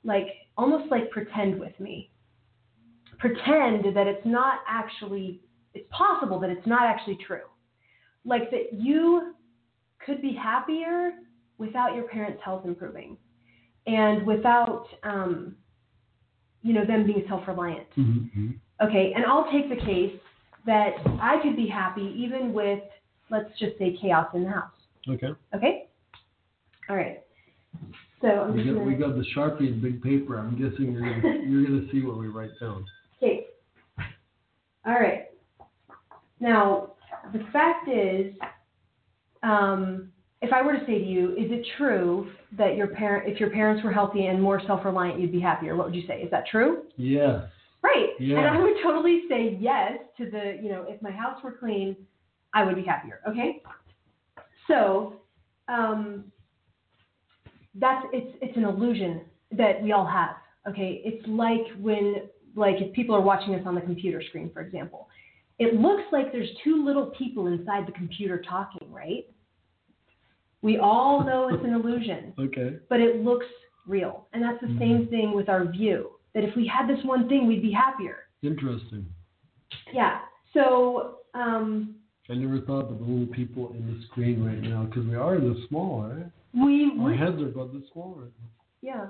like 0.04 0.28
almost 0.58 0.90
like 0.92 1.10
pretend 1.12 1.60
with 1.60 1.78
me. 1.80 2.12
pretend 3.20 3.96
that 3.96 4.08
it's 4.08 4.26
not 4.26 4.60
actually, 4.68 5.42
it's 5.74 5.88
possible 5.92 6.40
that 6.40 6.50
it's 6.50 6.66
not 6.68 6.84
actually 6.84 7.18
true. 7.26 7.48
Like 8.26 8.52
that 8.52 8.74
you 8.74 9.34
could 10.06 10.22
be 10.22 10.34
happier 10.34 11.12
without 11.58 11.96
your 11.96 12.06
parents' 12.08 12.42
health 12.44 12.66
improving 12.66 13.18
and 13.88 14.26
without, 14.26 14.86
um, 15.04 15.56
you 16.62 16.74
know, 16.74 16.86
them 16.86 17.06
being 17.06 17.24
self 17.28 17.48
reliant. 17.48 17.88
Mm-hmm. 17.98 18.52
Okay, 18.82 19.14
and 19.16 19.26
I'll 19.26 19.50
take 19.52 19.70
the 19.70 19.84
case 19.86 20.14
that 20.66 20.94
I 21.22 21.40
could 21.44 21.56
be 21.56 21.68
happy 21.68 22.14
even 22.18 22.52
with, 22.52 22.80
let's 23.30 23.50
just 23.60 23.78
say, 23.78 23.98
chaos 24.02 24.28
in 24.34 24.44
the 24.44 24.50
house. 24.50 24.72
Okay. 25.08 25.28
Okay? 25.56 25.88
All 26.90 26.96
right. 26.96 27.22
So 28.22 28.28
I'm 28.28 28.56
We 28.56 28.64
just 28.64 28.76
got, 28.76 28.84
gonna, 28.84 28.98
got 28.98 29.16
the 29.16 29.26
Sharpie 29.36 29.68
and 29.72 29.82
big 29.82 30.02
paper. 30.02 30.40
I'm 30.40 30.52
guessing 30.52 30.92
you're 30.92 31.02
gonna, 31.02 31.44
you're 31.48 31.64
gonna 31.64 31.92
see 31.92 32.02
what 32.02 32.18
we 32.18 32.28
write 32.28 32.52
down. 32.60 32.86
okay. 33.22 33.46
All 34.86 34.94
right. 34.94 35.26
Now, 36.40 36.94
the 37.34 37.44
fact 37.52 37.88
is, 37.90 38.34
um, 39.44 40.12
if 40.46 40.54
I 40.54 40.62
were 40.62 40.74
to 40.74 40.86
say 40.86 41.00
to 41.00 41.06
you, 41.06 41.32
is 41.32 41.52
it 41.52 41.66
true 41.78 42.32
that 42.58 42.76
your 42.76 42.88
parent, 42.88 43.32
if 43.32 43.40
your 43.40 43.50
parents 43.50 43.84
were 43.84 43.92
healthy 43.92 44.28
and 44.28 44.42
more 44.42 44.62
self-reliant, 44.66 45.20
you'd 45.20 45.32
be 45.32 45.40
happier? 45.40 45.76
What 45.76 45.88
would 45.88 45.96
you 45.96 46.08
say? 46.08 46.22
Is 46.22 46.32
that 46.32 46.46
true? 46.48 46.84
Yes. 46.98 47.44
Right. 47.84 48.10
Yeah. 48.20 48.38
And 48.38 48.48
I 48.48 48.62
would 48.62 48.74
totally 48.84 49.24
say 49.30 49.58
yes 49.60 49.94
to 50.18 50.30
the, 50.30 50.58
you 50.62 50.70
know, 50.70 50.86
if 50.88 51.02
my 51.02 51.12
house 51.12 51.44
were 51.44 51.52
clean, 51.52 51.96
I 52.54 52.64
would 52.64 52.76
be 52.76 52.84
happier. 52.84 53.20
Okay. 53.28 53.62
So, 54.68 55.22
um, 55.68 56.26
that's 57.76 58.06
it's 58.14 58.38
it's 58.42 58.56
an 58.56 58.64
illusion 58.64 59.22
that 59.52 59.82
we 59.84 59.92
all 59.92 60.08
have. 60.08 60.36
Okay. 60.68 61.02
It's 61.04 61.28
like 61.28 61.68
when 61.80 62.30
like 62.56 62.76
if 62.80 62.94
people 62.94 63.14
are 63.16 63.22
watching 63.22 63.54
us 63.56 63.62
on 63.66 63.76
the 63.76 63.82
computer 63.82 64.22
screen, 64.30 64.50
for 64.54 64.62
example, 64.62 65.10
it 65.60 65.76
looks 65.76 66.04
like 66.12 66.32
there's 66.32 66.50
two 66.64 66.84
little 66.86 67.08
people 67.18 67.48
inside 67.48 67.88
the 67.88 67.92
computer 67.92 68.42
talking, 68.48 68.92
right? 68.92 69.26
We 70.66 70.80
all 70.80 71.24
know 71.24 71.48
it's 71.54 71.64
an 71.64 71.74
illusion 71.80 72.34
Okay. 72.40 72.78
but 72.90 73.00
it 73.00 73.24
looks 73.24 73.46
real. 73.88 74.26
And 74.34 74.42
that's 74.42 74.60
the 74.62 74.76
same 74.80 75.08
thing 75.12 75.34
with 75.36 75.48
our 75.48 75.64
view. 75.72 76.10
That 76.34 76.44
if 76.44 76.56
we 76.56 76.66
had 76.68 76.90
this 76.90 77.04
one 77.06 77.30
thing, 77.30 77.46
we'd 77.48 77.62
be 77.62 77.72
happier. 77.72 78.18
Interesting. 78.42 79.06
Yeah. 79.94 80.22
So, 80.54 81.20
um, 81.36 81.96
I 82.30 82.34
never 82.34 82.60
thought 82.62 82.90
of 82.92 82.98
the 82.98 83.06
little 83.06 83.32
people 83.34 83.70
in 83.78 83.86
the 83.86 84.04
screen 84.08 84.44
right 84.44 84.60
now 84.60 84.86
because 84.86 85.06
we 85.06 85.16
are 85.16 85.40
this 85.40 85.58
small, 85.70 86.02
right? 86.10 86.26
we, 86.56 86.92
Our 87.00 87.12
we 87.12 87.18
heads 87.18 87.40
are 87.44 87.50
about 87.50 87.72
this 87.72 87.84
small 87.94 88.16
right 88.18 88.32
now. 88.42 88.50
yeah, 88.82 89.06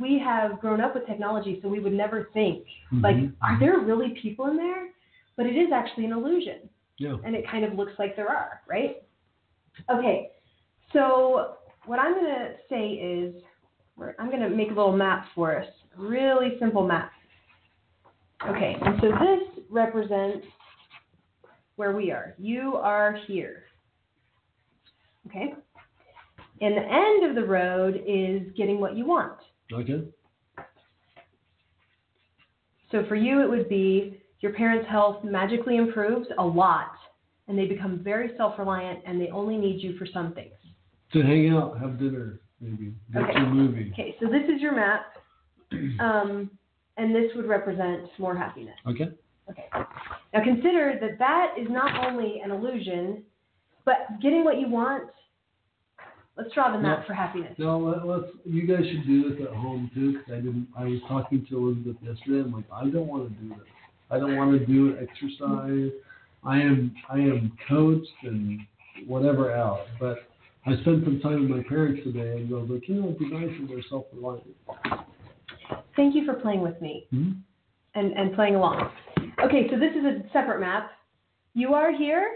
we 0.00 0.18
have 0.20 0.60
grown 0.60 0.80
up 0.80 0.94
with 0.94 1.04
technology, 1.06 1.58
so 1.60 1.68
we 1.68 1.80
would 1.80 1.92
never 2.04 2.28
think 2.32 2.64
like, 3.00 3.16
Mhm. 3.16 3.32
are 3.42 3.58
there 3.58 3.78
really 3.80 4.10
people 4.22 4.46
in 4.46 4.56
there? 4.56 4.90
But 5.36 5.46
it 5.46 5.56
is 5.56 5.72
actually 5.72 6.04
an 6.04 6.12
illusion, 6.12 6.68
Yeah. 6.98 7.16
and 7.24 7.34
it 7.34 7.44
kind 7.48 7.64
of 7.64 7.74
looks 7.74 7.94
like 7.98 8.14
there 8.14 8.28
are, 8.30 8.60
right? 8.68 9.02
Okay. 9.90 10.30
So 10.92 11.54
what 11.86 11.98
I'm 11.98 12.14
gonna 12.14 12.50
say 12.68 12.88
is, 12.90 13.34
I'm 14.18 14.30
gonna 14.30 14.50
make 14.50 14.70
a 14.70 14.74
little 14.74 14.96
map 14.96 15.26
for 15.34 15.58
us. 15.58 15.66
Really 15.96 16.56
simple 16.58 16.86
map. 16.86 17.12
Okay, 18.48 18.76
and 18.80 19.00
so 19.00 19.08
this 19.08 19.64
represents 19.70 20.46
where 21.76 21.96
we 21.96 22.10
are. 22.10 22.34
You 22.38 22.76
are 22.76 23.16
here. 23.26 23.64
Okay? 25.26 25.54
And 26.60 26.76
the 26.76 26.82
end 26.82 27.28
of 27.28 27.34
the 27.34 27.48
road 27.48 28.02
is 28.06 28.42
getting 28.56 28.80
what 28.80 28.96
you 28.96 29.06
want. 29.06 29.38
Okay. 29.72 30.04
So 32.90 33.04
for 33.08 33.16
you, 33.16 33.42
it 33.42 33.48
would 33.48 33.68
be 33.68 34.20
your 34.40 34.52
parents' 34.52 34.88
health 34.88 35.24
magically 35.24 35.76
improves 35.76 36.28
a 36.38 36.44
lot, 36.44 36.92
and 37.48 37.58
they 37.58 37.66
become 37.66 38.00
very 38.02 38.32
self 38.36 38.58
reliant, 38.58 39.00
and 39.06 39.20
they 39.20 39.28
only 39.30 39.56
need 39.56 39.82
you 39.82 39.96
for 39.96 40.06
some 40.12 40.34
things. 40.34 40.52
To 41.12 41.22
hang 41.22 41.50
out, 41.50 41.78
have 41.78 41.98
dinner, 41.98 42.40
maybe. 42.60 42.94
Get 43.12 43.22
Okay. 43.22 43.32
your 43.38 43.46
movie. 43.48 43.90
Okay, 43.92 44.16
so 44.20 44.26
this 44.26 44.44
is 44.44 44.62
your 44.62 44.74
map, 44.74 45.12
um, 46.00 46.50
and 46.96 47.14
this 47.14 47.30
would 47.36 47.46
represent 47.46 48.08
more 48.18 48.34
happiness. 48.34 48.76
Okay. 48.86 49.08
Okay. 49.50 49.66
Now 50.32 50.42
consider 50.42 50.98
that 51.00 51.18
that 51.18 51.54
is 51.58 51.66
not 51.68 52.06
only 52.06 52.40
an 52.42 52.50
illusion, 52.50 53.24
but 53.84 54.20
getting 54.22 54.44
what 54.44 54.58
you 54.58 54.68
want. 54.68 55.10
Let's 56.36 56.52
draw 56.54 56.72
the 56.72 56.78
map 56.78 57.06
for 57.06 57.12
happiness. 57.12 57.52
Now 57.58 57.76
let, 57.76 58.06
let's. 58.06 58.32
You 58.46 58.66
guys 58.66 58.86
should 58.90 59.06
do 59.06 59.28
this 59.28 59.46
at 59.46 59.54
home 59.54 59.90
too. 59.92 60.12
Because 60.12 60.32
I 60.32 60.36
didn't. 60.36 60.68
I 60.78 60.84
was 60.84 61.00
talking 61.06 61.44
to 61.50 61.58
Elizabeth 61.58 61.96
yesterday. 62.02 62.40
I'm 62.40 62.52
like, 62.52 62.64
I 62.72 62.84
don't 62.88 63.06
want 63.06 63.28
to 63.28 63.34
do 63.42 63.48
this. 63.50 63.66
I 64.10 64.18
don't 64.18 64.36
want 64.36 64.58
to 64.58 64.64
do 64.64 64.96
exercise. 64.96 65.90
I 66.44 66.56
am. 66.56 66.94
I 67.10 67.18
am 67.18 67.52
coached 67.68 68.08
and 68.22 68.60
whatever 69.06 69.52
else. 69.52 69.86
But 70.00 70.20
I 70.64 70.74
spent 70.82 71.04
some 71.04 71.20
time 71.20 71.40
with 71.48 71.50
my 71.50 71.62
parents 71.68 72.02
today, 72.04 72.40
and 72.40 72.54
I 72.54 72.58
was 72.58 72.70
like, 72.70 72.88
you 72.88 72.94
know, 72.94 73.08
it'd 73.08 73.18
be 73.18 73.30
nice 73.30 73.48
if 73.50 73.68
they're 73.68 73.82
self-reliant. 73.88 74.46
Thank 75.96 76.14
you 76.14 76.24
for 76.24 76.34
playing 76.34 76.60
with 76.60 76.80
me 76.80 77.06
Hmm? 77.10 77.32
and, 77.94 78.12
and 78.12 78.34
playing 78.34 78.54
along. 78.54 78.90
Okay, 79.44 79.68
so 79.70 79.78
this 79.78 79.90
is 79.90 80.04
a 80.04 80.22
separate 80.32 80.60
map. 80.60 80.92
You 81.54 81.74
are 81.74 81.92
here, 81.92 82.28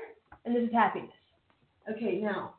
and 0.45 0.55
this 0.57 0.65
is 0.65 0.73
happiness. 0.73 1.11
Okay, 1.89 2.19
now, 2.21 2.55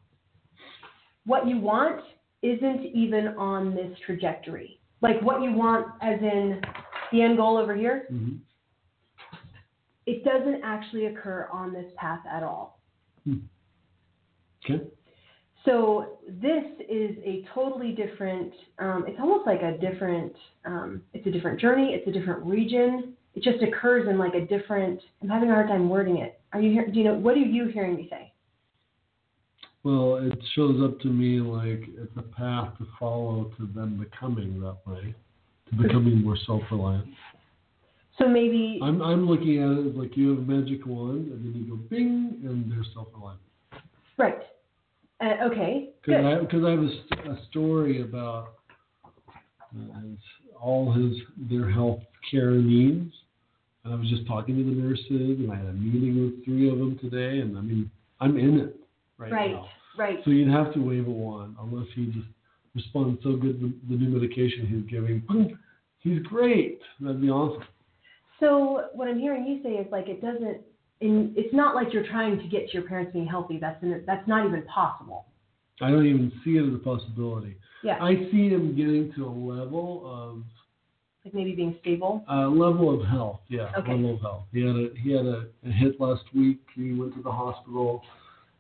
what 1.26 1.48
you 1.48 1.60
want 1.60 2.02
isn't 2.42 2.86
even 2.86 3.30
on 3.38 3.76
this 3.76 3.98
trajectory. 4.06 4.80
Like 5.02 5.22
what 5.22 5.42
you 5.42 5.52
want, 5.52 5.88
as 6.02 6.20
in 6.22 6.62
the 7.12 7.22
end 7.22 7.38
goal 7.38 7.58
over 7.58 7.76
here, 7.76 8.06
hmm 8.10 8.36
it 10.06 10.24
doesn't 10.24 10.62
actually 10.64 11.08
occur 11.08 11.50
on 11.52 11.74
this 11.74 11.92
path 11.98 12.22
at 12.32 12.42
all. 12.42 12.80
Okay. 14.64 14.86
So 15.68 16.18
this 16.42 16.64
is 16.90 17.18
a 17.26 17.46
totally 17.54 17.92
different. 17.92 18.54
Um, 18.80 19.04
it's 19.06 19.20
almost 19.20 19.46
like 19.46 19.62
a 19.62 19.78
different. 19.78 20.34
Um, 20.66 21.02
it's 21.14 21.28
a 21.28 21.32
different 21.32 21.60
journey. 21.60 21.90
It's 21.94 22.08
a 22.08 22.18
different 22.18 22.46
region. 22.46 23.14
It 23.36 23.44
just 23.44 23.62
occurs 23.62 24.08
in 24.08 24.18
like 24.18 24.34
a 24.34 24.46
different. 24.46 25.02
I'm 25.22 25.28
having 25.28 25.50
a 25.50 25.54
hard 25.54 25.68
time 25.68 25.90
wording 25.90 26.20
it. 26.20 26.40
Are 26.54 26.62
you 26.62 26.72
hear? 26.72 26.88
Do 26.88 26.98
you 26.98 27.04
know? 27.04 27.16
What 27.16 27.36
are 27.36 27.40
you 27.40 27.68
hearing 27.68 27.98
me 27.98 28.08
say? 28.10 28.32
Well, 29.84 30.16
it 30.16 30.40
shows 30.56 30.82
up 30.82 31.02
to 31.02 31.08
me 31.10 31.42
like 31.42 31.84
it's 31.98 32.16
a 32.16 32.22
path 32.22 32.78
to 32.78 32.88
follow 32.98 33.52
to 33.58 33.68
them 33.76 33.98
becoming 33.98 34.62
that 34.62 34.78
way, 34.86 35.14
to 35.70 35.76
becoming 35.76 36.24
more 36.24 36.38
self-reliant. 36.46 37.08
So 38.18 38.28
maybe. 38.28 38.80
I'm 38.82 39.02
I'm 39.02 39.28
looking 39.28 39.62
at 39.62 39.86
it 39.86 39.98
like 39.98 40.16
you 40.16 40.30
have 40.30 40.38
a 40.38 40.42
magic 40.42 40.86
wand, 40.86 41.30
and 41.30 41.44
then 41.44 41.62
you 41.62 41.72
go 41.72 41.76
bing, 41.76 42.40
and 42.46 42.72
they're 42.72 42.86
self-reliant. 42.94 43.42
Right. 44.18 44.40
Uh, 45.28 45.46
okay. 45.48 45.90
Because. 46.06 46.26
I 46.26 46.40
because 46.40 46.64
I 46.64 46.72
have 46.72 46.80
a, 46.80 47.32
a 47.32 47.46
story 47.50 48.02
about 48.02 48.54
uh, 49.28 50.00
his, 50.02 50.18
all 50.60 50.92
his 50.94 51.18
their 51.50 51.70
health 51.70 52.02
care 52.32 52.52
needs, 52.52 53.14
and 53.84 53.94
I 53.94 53.98
was 53.98 54.10
just 54.10 54.26
talking 54.28 54.56
to 54.58 54.64
the 54.64 54.82
nurses, 54.82 55.40
and 55.40 55.52
I 55.52 55.56
had 55.56 55.68
a 55.68 55.74
meeting 55.74 56.24
with 56.24 56.46
three 56.46 56.70
of 56.70 56.78
them 56.78 56.98
today, 57.02 57.40
and 57.40 57.58
I 57.58 57.62
mean 57.62 57.90
I'm 58.20 58.38
in 58.38 58.60
it 58.60 58.76
right, 59.18 59.32
Right. 59.32 59.52
now. 59.52 59.68
Right. 59.98 60.20
So 60.26 60.32
you'd 60.32 60.52
have 60.52 60.74
to 60.74 60.80
wave 60.80 61.08
a 61.08 61.12
wand 61.12 61.56
unless 61.60 61.88
he 61.96 62.06
just 62.08 62.28
responds 62.76 63.22
so 63.24 63.36
good 63.36 63.60
to 63.60 63.74
the 63.90 63.96
new 63.96 64.10
medication 64.10 64.68
he's 64.68 64.90
giving. 64.92 65.24
He's 66.00 66.22
great. 66.24 66.80
That'd 67.02 67.22
be 67.22 67.30
awesome. 67.30 67.68
So 68.40 68.86
what 68.94 69.08
I'm 69.08 69.20
hearing 69.20 69.46
you 69.48 69.62
say 69.64 69.72
is 69.72 69.92
like 69.92 70.08
it 70.08 70.22
doesn't. 70.22 70.62
In, 71.00 71.34
it's 71.38 71.54
not 71.54 71.76
like 71.76 71.94
you're 71.94 72.08
trying 72.08 72.40
to 72.40 72.48
get 72.48 72.68
to 72.70 72.74
your 72.74 72.84
parents 72.88 73.14
being 73.14 73.28
healthy. 73.28 73.58
That's 73.60 73.82
in, 73.84 74.04
that's 74.06 74.28
not 74.28 74.46
even 74.48 74.64
possible. 74.64 75.26
I 75.82 75.92
don't 75.92 76.08
even 76.08 76.32
see 76.44 76.58
it 76.58 76.68
as 76.68 76.74
a 76.74 76.80
possibility. 76.80 77.56
Yeah. 77.84 78.02
I 78.02 78.16
see 78.32 78.50
him 78.50 78.76
getting 78.76 79.14
to 79.16 79.26
a 79.26 79.30
level 79.30 80.02
of 80.06 80.44
like 81.24 81.34
maybe 81.36 81.54
being 81.54 81.76
stable. 81.82 82.24
A 82.30 82.48
level 82.48 82.94
of 83.00 83.08
health. 83.08 83.42
Yeah, 83.48 83.70
Okay. 83.78 83.92
level 83.92 84.16
of 84.16 84.22
health. 84.22 84.44
He 84.52 84.62
had 84.62 84.76
a 84.76 84.90
he 85.04 85.12
had 85.12 85.26
a, 85.26 85.48
a 85.66 85.70
hit 85.72 86.00
last 86.00 86.24
week. 86.34 86.62
He 86.76 86.94
went 86.94 87.14
to 87.16 87.22
the 87.22 87.32
hospital. 87.32 88.02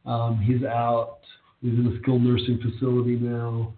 Um, 0.06 0.38
he's 0.39 0.63
out. 0.63 1.20
He's 1.62 1.74
in 1.74 1.88
a 1.88 2.01
skilled 2.01 2.22
nursing 2.22 2.60
facility 2.62 3.15
now. 3.15 3.74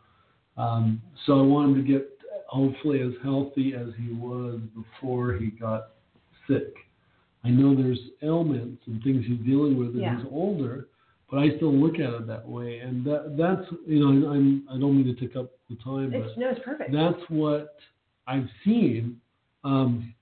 Um, 0.57 1.01
so 1.25 1.39
I 1.39 1.43
want 1.43 1.69
him 1.77 1.85
to 1.85 1.91
get 1.91 2.09
hopefully 2.47 3.01
as 3.01 3.13
healthy 3.23 3.73
as 3.73 3.87
he 3.97 4.11
was 4.13 4.59
before 4.75 5.33
he 5.33 5.47
got 5.51 5.91
sick. 6.47 6.73
I 7.43 7.49
know 7.49 7.75
there's 7.75 7.99
ailments 8.21 8.81
and 8.87 9.01
things 9.03 9.25
he's 9.25 9.39
dealing 9.45 9.77
with 9.77 9.95
Yeah. 9.95 10.17
he's 10.17 10.25
older, 10.31 10.87
but 11.31 11.37
I 11.39 11.55
still 11.55 11.73
look 11.73 11.95
at 11.95 12.13
it 12.13 12.27
that 12.27 12.47
way. 12.47 12.79
And 12.79 13.05
that 13.05 13.35
that's 13.37 13.65
you 13.87 13.99
know 13.99 14.31
I'm 14.31 14.67
I 14.69 14.77
don't 14.77 14.95
mean 14.97 15.13
to 15.13 15.19
take 15.19 15.35
up 15.35 15.51
the 15.69 15.75
time, 15.77 16.11
but 16.11 16.21
It's, 16.21 16.37
no, 16.37 16.49
it's 16.49 16.59
perfect. 16.63 16.91
that's 16.91 17.21
what 17.29 17.75
I've 18.27 18.49
seen 18.65 19.19
um, 19.63 20.13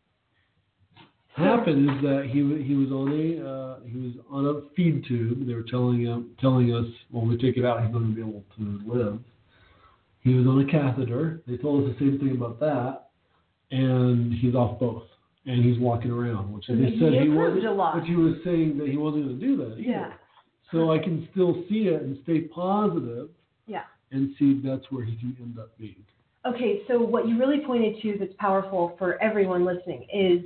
happen 1.36 1.90
is 1.90 2.02
that 2.04 2.26
he 2.26 2.40
he 2.64 2.76
was 2.76 2.92
on 2.92 3.10
a 3.12 3.50
uh, 3.50 3.80
he 3.88 3.98
was 3.98 4.14
on 4.30 4.46
a 4.48 4.70
feed 4.76 5.06
tube. 5.08 5.46
They 5.48 5.54
were 5.54 5.64
telling 5.64 6.02
him 6.02 6.32
telling 6.40 6.74
us 6.74 6.86
when 7.12 7.28
we 7.28 7.38
take 7.38 7.58
it 7.58 7.66
out, 7.66 7.84
he's 7.84 7.92
going 7.92 8.10
to 8.10 8.16
be 8.16 8.22
able 8.22 8.44
to 8.58 8.82
live. 8.86 9.20
He 10.22 10.34
was 10.34 10.46
on 10.48 10.60
a 10.62 10.66
catheter. 10.70 11.42
They 11.48 11.58
told 11.58 11.84
us 11.90 11.96
the 11.98 12.06
same 12.06 12.20
thing 12.20 12.32
about 12.32 12.60
that, 12.60 13.10
and 13.72 14.34
he's 14.34 14.56
off 14.56 14.80
both. 14.80 15.04
And 15.48 15.64
he's 15.64 15.80
walking 15.80 16.12
around, 16.12 16.52
which 16.52 16.66
he 16.68 16.98
said 17.00 17.14
he 17.14 17.30
wasn't. 17.30 17.66
a 17.66 17.72
lot. 17.72 17.96
But 17.96 18.04
he 18.04 18.16
was 18.16 18.36
saying 18.44 18.78
that 18.80 18.90
he 18.90 18.98
wasn't 18.98 19.26
going 19.26 19.40
to 19.40 19.46
do 19.46 19.58
that. 19.58 19.72
Either. 19.80 19.82
Yeah. 19.82 20.14
So 20.72 20.92
I 20.92 21.00
can 21.00 21.28
still 21.32 21.64
see 21.70 21.88
it 21.88 22.02
and 22.02 22.20
stay 22.24 22.42
positive 22.42 23.30
Yeah. 23.66 23.84
and 24.12 24.36
see 24.38 24.60
that's 24.64 24.84
where 24.92 25.06
he 25.06 25.16
can 25.16 25.36
end 25.42 25.58
up 25.58 25.78
being. 25.78 25.96
Okay, 26.46 26.82
so 26.88 27.00
what 27.02 27.28
you 27.28 27.40
really 27.40 27.62
pointed 27.66 28.02
to 28.02 28.18
that's 28.20 28.34
powerful 28.40 28.96
for 28.98 29.22
everyone 29.22 29.66
listening 29.66 30.06
is 30.14 30.44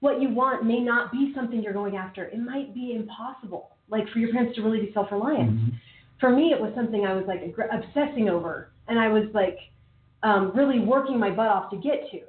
what 0.00 0.20
you 0.20 0.30
want 0.30 0.64
may 0.64 0.80
not 0.80 1.12
be 1.12 1.32
something 1.34 1.62
you're 1.62 1.72
going 1.72 1.96
after. 1.96 2.24
It 2.24 2.38
might 2.38 2.74
be 2.74 2.94
impossible, 2.94 3.76
like 3.90 4.08
for 4.10 4.18
your 4.18 4.32
parents 4.32 4.56
to 4.56 4.62
really 4.62 4.80
be 4.80 4.92
self 4.92 5.10
reliant. 5.12 5.50
Mm-hmm. 5.50 5.68
For 6.20 6.30
me, 6.30 6.52
it 6.52 6.60
was 6.60 6.72
something 6.74 7.04
I 7.06 7.14
was 7.14 7.24
like 7.26 7.42
obsessing 7.72 8.28
over, 8.28 8.70
and 8.88 8.98
I 8.98 9.08
was 9.08 9.24
like 9.34 9.58
um, 10.22 10.52
really 10.54 10.80
working 10.80 11.18
my 11.18 11.30
butt 11.30 11.48
off 11.48 11.70
to 11.70 11.76
get 11.76 12.10
to. 12.10 12.20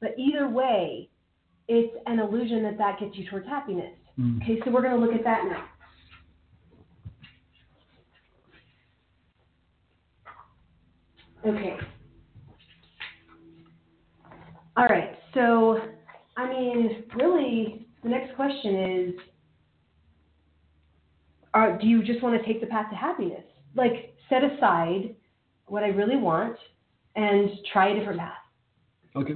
But 0.00 0.14
either 0.18 0.48
way, 0.48 1.08
it's 1.68 1.94
an 2.06 2.18
illusion 2.18 2.62
that 2.64 2.78
that 2.78 2.98
gets 3.00 3.16
you 3.16 3.28
towards 3.28 3.46
happiness. 3.46 3.92
Mm. 4.18 4.42
Okay, 4.42 4.60
so 4.64 4.70
we're 4.70 4.82
going 4.82 4.98
to 4.98 5.04
look 5.04 5.14
at 5.14 5.24
that 5.24 5.44
now. 5.44 5.64
Okay. 11.44 11.76
All 14.76 14.86
right, 14.86 15.16
so 15.34 15.80
I 16.36 16.48
mean, 16.48 17.04
really, 17.16 17.86
the 18.02 18.08
next 18.08 18.34
question 18.36 18.74
is 18.74 19.14
are, 21.54 21.78
do 21.78 21.86
you 21.86 22.02
just 22.02 22.22
want 22.22 22.40
to 22.40 22.46
take 22.46 22.60
the 22.60 22.66
path 22.66 22.86
to 22.90 22.96
happiness? 22.96 23.44
Like, 23.74 24.14
set 24.28 24.42
aside 24.42 25.14
what 25.66 25.82
I 25.82 25.88
really 25.88 26.16
want 26.16 26.56
and 27.16 27.50
try 27.72 27.90
a 27.90 27.98
different 27.98 28.20
path. 28.20 28.32
Okay. 29.16 29.34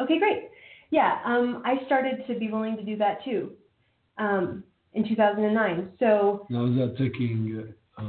Okay, 0.00 0.18
great. 0.18 0.47
Yeah, 0.90 1.18
um, 1.24 1.62
I 1.64 1.84
started 1.86 2.26
to 2.26 2.38
be 2.38 2.50
willing 2.50 2.76
to 2.76 2.82
do 2.84 2.96
that 2.96 3.22
too 3.24 3.52
um, 4.16 4.64
in 4.94 5.06
2009. 5.08 5.90
So, 5.98 6.46
Now 6.50 6.64
is 6.66 6.76
that 6.76 6.96
taking 6.98 7.74
uh, 7.98 8.02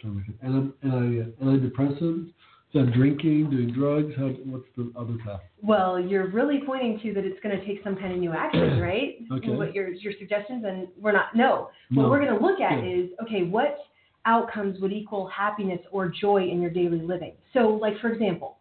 trying 0.00 0.18
to 0.18 0.24
think, 0.24 0.38
anti, 0.42 0.70
anti, 0.82 1.32
antidepressants? 1.42 2.28
Is 2.28 2.74
that 2.74 2.92
drinking, 2.92 3.48
doing 3.50 3.72
drugs? 3.72 4.12
How, 4.18 4.26
what's 4.44 4.66
the 4.76 4.92
other 4.98 5.16
path? 5.24 5.40
well, 5.62 5.98
you're 5.98 6.28
really 6.28 6.60
pointing 6.66 7.00
to 7.02 7.14
that 7.14 7.24
it's 7.24 7.40
going 7.40 7.58
to 7.58 7.64
take 7.66 7.82
some 7.82 7.96
kind 7.96 8.12
of 8.12 8.18
new 8.18 8.32
action, 8.32 8.78
right? 8.82 9.16
Okay. 9.32 9.48
What 9.50 9.74
your 9.74 9.88
your 9.88 10.12
suggestions, 10.18 10.64
and 10.66 10.88
we're 11.00 11.12
not. 11.12 11.34
No, 11.34 11.70
No. 11.90 12.02
what 12.02 12.10
we're 12.10 12.24
going 12.24 12.38
to 12.38 12.44
look 12.46 12.60
at 12.60 12.84
Yeah. 12.84 12.90
is 13.04 13.10
okay, 13.22 13.44
what 13.44 13.78
outcomes 14.26 14.78
would 14.80 14.92
equal 14.92 15.26
happiness 15.28 15.80
or 15.90 16.08
joy 16.08 16.42
in 16.46 16.60
your 16.60 16.70
daily 16.70 17.00
living? 17.00 17.32
So, 17.54 17.60
like 17.80 17.98
for 18.00 18.12
example, 18.12 18.57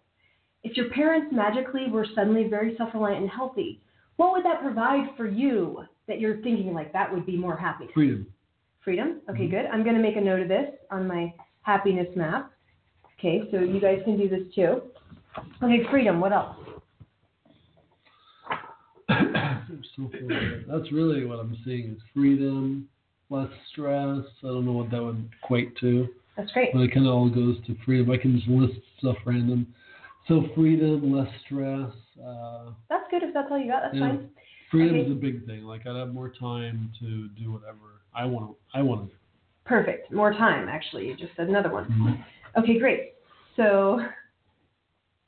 if 0.70 0.76
your 0.76 0.90
parents 0.90 1.28
magically 1.32 1.90
were 1.90 2.06
suddenly 2.14 2.48
very 2.50 2.76
self-reliant 2.78 3.22
and 3.22 3.30
healthy, 3.30 3.80
what 4.18 4.34
would 4.34 4.44
that 4.44 4.62
provide 4.62 5.08
for 5.16 5.26
you 5.26 5.84
that 6.08 6.20
you're 6.20 6.38
thinking 6.42 6.74
like 6.74 6.92
that 6.92 7.12
would 7.12 7.26
be 7.26 7.38
more 7.38 7.56
happiness? 7.56 7.94
Freedom. 7.94 8.28
Freedom. 8.84 9.22
Okay, 9.30 9.48
Mhm. 9.48 9.52
good. 9.52 9.66
I'm 9.68 9.84
going 9.84 9.96
to 9.96 10.02
make 10.02 10.18
a 10.18 10.22
note 10.22 10.42
of 10.42 10.48
this 10.50 10.74
on 10.92 11.08
my 11.08 11.34
happiness 11.62 12.14
map. 12.16 12.52
Okay, 13.18 13.50
so 13.52 13.60
you 13.60 13.80
guys 13.80 14.02
can 14.04 14.18
do 14.18 14.28
this 14.28 14.54
too. 14.54 14.82
Okay, 15.64 15.84
freedom. 15.90 16.20
What 16.20 16.34
else? 16.34 16.56
That's 19.10 20.92
really 20.92 21.26
what 21.26 21.40
I'm 21.40 21.58
seeing 21.64 21.92
is 21.96 22.02
freedom, 22.14 22.88
less 23.30 23.50
stress. 23.72 24.26
I 24.44 24.48
don't 24.48 24.66
know 24.66 24.74
what 24.74 24.92
that 24.92 25.02
would 25.02 25.30
equate 25.44 25.78
to, 25.78 26.08
That's 26.36 26.52
great. 26.52 26.74
but 26.74 26.82
it 26.82 26.94
kind 26.94 27.08
of 27.08 27.14
all 27.14 27.30
goes 27.30 27.58
to 27.68 27.76
freedom. 27.86 28.12
I 28.12 28.18
can 28.18 28.36
just 28.38 28.48
list 28.50 28.80
stuff 29.00 29.18
random. 29.26 29.74
So 30.28 30.44
freedom, 30.56 31.14
less 31.14 31.30
stress. 31.46 31.92
Uh, 32.24 32.72
That's 32.90 33.06
good 33.10 33.24
if 33.24 33.34
that's 33.34 33.48
all 33.50 33.58
you 33.58 33.68
got. 33.72 33.84
That's 33.84 33.96
Yeah. 33.96 34.08
fine. 34.10 34.30
freedom 34.70 34.98
Okay. 34.98 35.06
is 35.06 35.12
a 35.12 35.16
big 35.16 35.46
thing. 35.46 35.64
Like 35.64 35.88
I'd 35.88 35.96
have 35.96 36.14
more 36.14 36.28
time 36.30 36.92
to 37.00 37.30
do 37.30 37.54
whatever 37.54 38.02
I 38.14 38.26
want. 38.26 38.58
I 38.74 38.82
want 38.82 39.10
to. 39.10 39.16
Perfect. 39.64 40.12
More 40.12 40.34
time, 40.34 40.68
actually. 40.68 41.08
You 41.08 41.16
just 41.16 41.34
said 41.38 41.48
another 41.48 41.70
one. 41.72 41.86
Mhm. 41.86 42.26
Okay, 42.58 42.78
great. 42.78 43.14
So, 43.56 44.02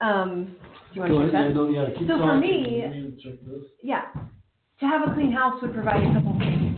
um, 0.01 0.45
do 0.45 0.51
you 0.93 1.01
want 1.01 1.11
to 1.13 1.17
ahead. 1.19 1.33
Yeah, 1.33 1.43
that? 1.47 1.53
no, 1.55 1.69
yeah, 1.69 1.89
keep 1.97 2.07
So 2.07 2.17
for 2.17 2.35
me- 2.37 2.81
to. 3.23 3.67
Yeah. 3.81 4.05
To 4.79 4.87
have 4.87 5.07
a 5.09 5.13
clean 5.13 5.31
house 5.31 5.61
would 5.61 5.73
provide 5.73 6.03
a 6.03 6.13
couple 6.13 6.37
things. 6.39 6.68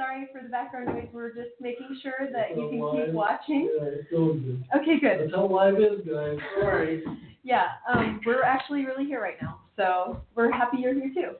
Sorry 0.00 0.26
for 0.32 0.40
the 0.42 0.48
background 0.48 0.86
noise. 0.86 1.08
We're 1.12 1.34
just 1.34 1.50
making 1.60 2.00
sure 2.02 2.30
that 2.32 2.56
you 2.56 2.70
can 2.70 3.04
keep 3.04 3.12
watching. 3.12 3.68
Yeah, 3.76 3.88
it's 3.88 4.10
going 4.10 4.40
good. 4.42 4.80
Okay, 4.80 4.98
good. 4.98 5.20
That's 5.20 5.34
how 5.34 5.46
live 5.46 5.74
is, 5.74 6.00
guys. 6.10 6.38
Sorry. 6.58 7.04
Yeah, 7.42 7.66
um, 7.92 8.18
we're 8.24 8.42
actually 8.42 8.86
really 8.86 9.04
here 9.04 9.20
right 9.20 9.36
now, 9.42 9.60
so 9.76 10.22
we're 10.34 10.50
happy 10.50 10.78
you're 10.78 10.94
here 10.94 11.10
too. 11.14 11.32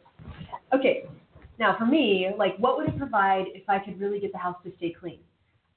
Okay, 0.74 1.04
now 1.58 1.74
for 1.78 1.86
me, 1.86 2.28
like, 2.36 2.54
what 2.58 2.76
would 2.76 2.86
it 2.86 2.98
provide 2.98 3.46
if 3.54 3.66
I 3.66 3.78
could 3.78 3.98
really 3.98 4.20
get 4.20 4.30
the 4.32 4.38
house 4.38 4.56
to 4.64 4.72
stay 4.76 4.94
clean? 4.98 5.20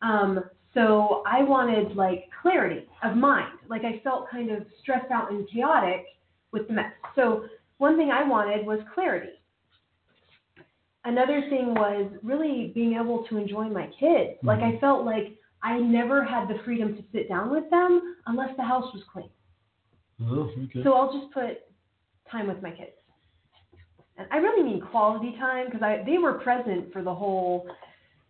Um, 0.02 0.44
so 0.74 1.24
I 1.26 1.42
wanted 1.42 1.96
like 1.96 2.26
clarity 2.42 2.90
of 3.02 3.16
mind. 3.16 3.60
Like 3.70 3.84
I 3.86 4.02
felt 4.04 4.30
kind 4.30 4.52
of 4.52 4.66
stressed 4.82 5.10
out 5.10 5.32
and 5.32 5.48
chaotic 5.50 6.06
with 6.52 6.68
the 6.68 6.74
mess. 6.74 6.92
So 7.16 7.46
one 7.78 7.96
thing 7.96 8.12
I 8.12 8.28
wanted 8.28 8.66
was 8.66 8.80
clarity. 8.94 9.40
Another 11.06 11.42
thing 11.50 11.74
was 11.74 12.12
really 12.24 12.72
being 12.74 12.94
able 12.94 13.26
to 13.30 13.38
enjoy 13.38 13.66
my 13.66 13.88
kids. 14.00 14.40
Like 14.42 14.60
mm-hmm. 14.60 14.78
I 14.78 14.80
felt 14.80 15.06
like 15.06 15.36
I 15.62 15.80
never 15.80 16.24
had 16.24 16.48
the 16.48 16.56
freedom 16.64 16.96
to 16.96 17.04
sit 17.12 17.28
down 17.28 17.50
with 17.50 17.70
them 17.70 18.16
unless 18.26 18.56
the 18.58 18.64
house 18.64 18.86
was 18.94 19.04
clean. 19.12 19.30
Oh, 20.22 20.50
okay. 20.66 20.84
So 20.84 20.94
I'll 20.94 21.12
just 21.12 21.34
put 21.34 21.62
time 22.32 22.48
with 22.48 22.62
my 22.62 22.72
kids. 22.72 22.92
And 24.18 24.28
I 24.32 24.38
really 24.38 24.64
mean 24.64 24.82
quality 24.82 25.36
time 25.40 25.66
because 25.66 25.82
I 25.82 26.04
they 26.06 26.18
were 26.18 26.34
present 26.34 26.94
for 26.94 27.02
the 27.02 27.14
whole 27.14 27.66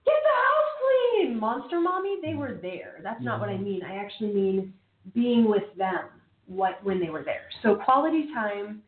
get 0.06 0.16
the 0.24 0.36
house 0.46 0.72
clean, 0.82 1.40
monster 1.40 1.82
mommy. 1.82 2.18
They 2.24 2.36
were 2.36 2.60
there. 2.62 3.00
That's 3.04 3.22
not 3.22 3.40
what 3.40 3.50
I 3.50 3.54
mm-hmm. 3.54 3.64
mean. 3.64 3.84
I 3.84 3.96
actually 3.96 4.34
mean 4.34 4.74
being 5.14 5.50
with 5.50 5.64
them 5.78 6.06
what 6.46 6.84
when 6.84 7.00
they 7.00 7.10
were 7.10 7.24
there. 7.24 7.44
So 7.62 7.76
quality 7.76 8.28
time 8.34 8.82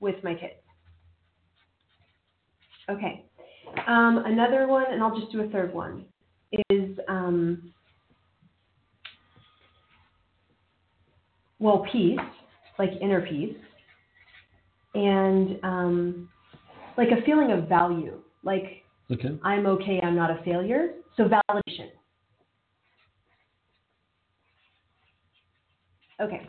with 0.00 0.16
my 0.24 0.34
kids. 0.34 0.54
Okay. 2.90 3.24
Um, 3.86 4.22
another 4.26 4.66
one, 4.66 4.84
and 4.90 5.02
I'll 5.02 5.18
just 5.18 5.32
do 5.32 5.42
a 5.42 5.48
third 5.48 5.72
one, 5.72 6.04
is 6.70 6.98
um, 7.08 7.72
well, 11.58 11.86
peace, 11.90 12.18
like 12.78 12.90
inner 13.00 13.22
peace, 13.26 13.56
and 14.94 15.58
um, 15.62 16.28
like 16.98 17.08
a 17.10 17.22
feeling 17.24 17.52
of 17.52 17.68
value, 17.68 18.20
like 18.42 18.82
okay. 19.10 19.38
I'm 19.42 19.66
okay, 19.66 20.00
I'm 20.02 20.16
not 20.16 20.30
a 20.30 20.42
failure. 20.44 20.94
So 21.16 21.24
validation. 21.24 21.88
Okay. 26.20 26.46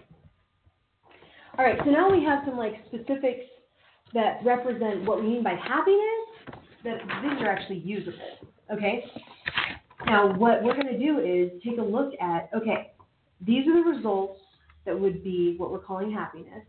All 1.57 1.63
right, 1.63 1.77
so 1.85 1.91
now 1.91 2.11
we 2.11 2.23
have 2.25 2.43
some 2.45 2.57
like 2.57 2.73
specifics 2.87 3.45
that 4.13 4.39
represent 4.43 5.05
what 5.05 5.21
we 5.21 5.29
mean 5.29 5.43
by 5.43 5.55
happiness, 5.55 6.59
that 6.83 6.99
these 7.21 7.41
are 7.41 7.47
actually 7.47 7.79
usable. 7.79 8.17
Okay? 8.71 9.05
Now, 10.05 10.33
what 10.33 10.63
we're 10.63 10.73
going 10.73 10.87
to 10.87 10.99
do 10.99 11.19
is 11.19 11.61
take 11.63 11.79
a 11.79 11.81
look 11.81 12.13
at 12.21 12.49
okay, 12.55 12.91
these 13.45 13.67
are 13.67 13.83
the 13.83 13.89
results 13.89 14.39
that 14.85 14.99
would 14.99 15.23
be 15.23 15.55
what 15.57 15.71
we're 15.71 15.79
calling 15.79 16.11
happiness 16.11 16.63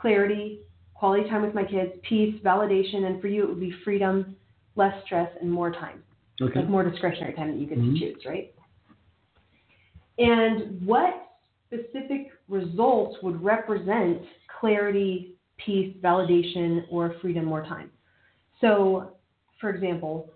clarity, 0.00 0.60
quality 0.94 1.28
time 1.28 1.42
with 1.42 1.54
my 1.54 1.64
kids, 1.64 1.92
peace, 2.08 2.34
validation, 2.44 3.04
and 3.06 3.20
for 3.20 3.28
you 3.28 3.42
it 3.44 3.48
would 3.48 3.60
be 3.60 3.74
freedom, 3.84 4.36
less 4.76 4.94
stress, 5.04 5.30
and 5.40 5.50
more 5.50 5.72
time. 5.72 6.02
Okay. 6.40 6.60
Like 6.60 6.68
more 6.68 6.88
discretionary 6.88 7.34
time 7.34 7.52
that 7.52 7.58
you 7.58 7.66
get 7.66 7.78
Mhm. 7.78 7.94
to 7.94 7.98
choose, 7.98 8.24
right? 8.26 8.52
And 10.18 10.86
what 10.86 11.28
specific 11.66 12.32
results 12.48 13.20
would 13.22 13.42
represent 13.42 14.22
clarity, 14.60 15.35
peace, 15.64 15.96
validation, 16.02 16.84
or 16.90 17.14
freedom, 17.20 17.44
more 17.44 17.64
time? 17.64 17.90
So, 18.60 19.16
for 19.60 19.70
example, 19.70 20.32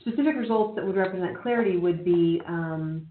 specific 0.00 0.36
results 0.36 0.76
that 0.76 0.86
would 0.86 0.96
represent 0.96 1.40
clarity 1.40 1.76
would 1.76 2.04
be 2.04 2.40
um, 2.46 3.06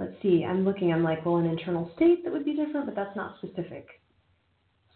let's 0.00 0.14
see, 0.22 0.44
I'm 0.44 0.64
looking, 0.64 0.92
I'm 0.92 1.02
like, 1.02 1.24
well, 1.26 1.36
an 1.36 1.46
internal 1.46 1.90
state 1.96 2.24
that 2.24 2.32
would 2.32 2.44
be 2.44 2.54
different, 2.54 2.86
but 2.86 2.96
that's 2.96 3.14
not 3.14 3.36
specific. 3.38 3.86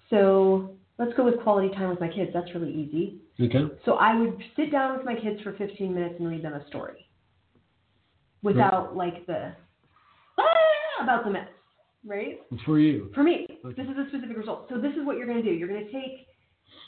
So 0.08 0.76
let's 0.98 1.12
go 1.14 1.24
with 1.24 1.40
quality 1.42 1.68
time 1.74 1.90
with 1.90 2.00
my 2.00 2.08
kids. 2.08 2.30
That's 2.32 2.52
really 2.54 2.72
easy. 2.72 3.20
Okay. 3.40 3.74
So 3.84 3.94
I 3.94 4.18
would 4.18 4.42
sit 4.56 4.72
down 4.72 4.96
with 4.96 5.04
my 5.04 5.14
kids 5.14 5.40
for 5.42 5.52
15 5.52 5.94
minutes 5.94 6.14
and 6.18 6.28
read 6.28 6.42
them 6.42 6.54
a 6.54 6.66
story 6.68 7.08
without 8.42 8.96
like 8.96 9.26
the 9.26 9.52
ah, 10.38 11.02
about 11.02 11.24
the 11.24 11.30
mess, 11.30 11.48
right? 12.04 12.40
It's 12.50 12.62
For 12.62 12.78
you. 12.78 13.10
For 13.14 13.22
me, 13.22 13.46
Okay. 13.64 13.82
this 13.82 13.90
is 13.90 13.96
a 13.98 14.08
specific 14.08 14.36
result. 14.36 14.66
So 14.68 14.78
this 14.80 14.92
is 14.92 15.04
what 15.04 15.16
you're 15.16 15.26
going 15.26 15.42
to 15.42 15.48
do. 15.48 15.54
You're 15.54 15.68
going 15.68 15.84
to 15.86 15.92
take 15.92 16.26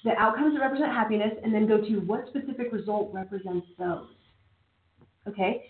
the 0.05 0.13
outcomes 0.13 0.55
that 0.55 0.61
represent 0.61 0.93
happiness 0.93 1.33
and 1.43 1.55
then 1.55 1.67
go 1.67 1.81
to 1.81 1.97
what 2.01 2.27
specific 2.29 2.73
result 2.73 3.13
represents 3.13 3.67
those. 3.79 4.09
Okay? 5.29 5.65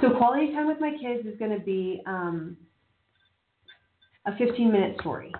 So 0.00 0.10
quality 0.10 0.52
time 0.52 0.66
with 0.68 0.80
my 0.80 0.92
kids 1.00 1.26
is 1.26 1.38
going 1.38 1.50
to 1.50 1.64
be 1.64 2.02
um, 2.06 2.56
a 4.26 4.36
15 4.36 4.72
minute 4.72 4.96
story. 5.00 5.32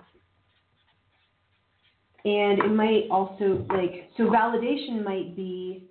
and 2.25 2.59
it 2.59 2.69
might 2.71 3.03
also 3.11 3.65
like 3.69 4.09
so 4.15 4.23
validation 4.23 5.03
might 5.03 5.35
be 5.35 5.89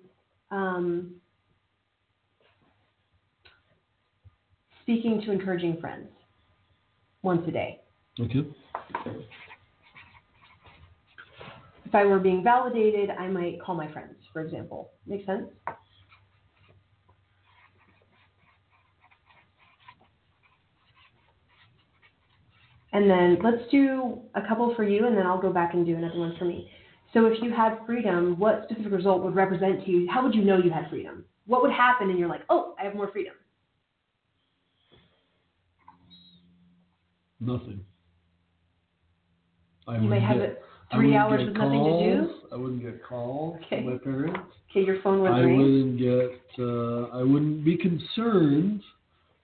um, 0.51 1.13
speaking 4.81 5.21
to 5.21 5.31
encouraging 5.31 5.77
friends 5.79 6.07
once 7.23 7.41
a 7.47 7.51
day. 7.51 7.81
Okay. 8.19 8.45
If 11.85 11.95
I 11.95 12.05
were 12.05 12.19
being 12.19 12.43
validated, 12.43 13.09
I 13.09 13.27
might 13.27 13.61
call 13.61 13.75
my 13.75 13.91
friends, 13.91 14.15
for 14.31 14.41
example. 14.41 14.91
Make 15.07 15.25
sense? 15.25 15.45
And 22.93 23.09
then 23.09 23.39
let's 23.43 23.69
do 23.71 24.19
a 24.35 24.41
couple 24.47 24.73
for 24.75 24.83
you, 24.83 25.07
and 25.07 25.17
then 25.17 25.25
I'll 25.25 25.41
go 25.41 25.51
back 25.51 25.73
and 25.73 25.85
do 25.85 25.95
another 25.95 26.19
one 26.19 26.35
for 26.37 26.45
me. 26.45 26.69
So 27.13 27.25
if 27.25 27.41
you 27.41 27.51
had 27.51 27.79
freedom, 27.85 28.37
what 28.39 28.65
specific 28.69 28.91
result 28.91 29.23
would 29.23 29.35
represent 29.35 29.83
to 29.85 29.91
you? 29.91 30.07
How 30.11 30.23
would 30.23 30.35
you 30.35 30.43
know 30.43 30.57
you 30.57 30.71
had 30.71 30.89
freedom? 30.89 31.25
What 31.45 31.61
would 31.61 31.71
happen 31.71 32.09
and 32.09 32.17
you're 32.17 32.29
like, 32.29 32.43
oh, 32.49 32.75
I 32.79 32.83
have 32.85 32.95
more 32.95 33.11
freedom? 33.11 33.33
Nothing. 37.45 37.81
I 39.87 39.97
You 39.97 40.07
might 40.07 40.21
have 40.21 40.37
get- 40.37 40.49
it 40.49 40.63
three 40.93 41.15
hours 41.15 41.45
with 41.45 41.57
nothing 41.57 41.83
to 41.83 42.25
do. 42.27 42.33
I 42.51 42.55
wouldn't 42.55 42.81
get 42.81 43.03
calls 43.03 43.57
Okay. 43.65 43.83
from 43.83 43.91
my 43.93 43.97
parents. 43.97 44.39
Okay, 44.69 44.85
your 44.85 45.01
phone 45.01 45.21
would 45.21 45.31
I 45.31 45.41
ring. 45.41 45.57
wouldn't 45.57 45.97
get. 45.97 46.41
Uh, 46.57 47.03
I 47.17 47.23
wouldn't 47.23 47.63
be 47.65 47.75
concerned 47.77 48.81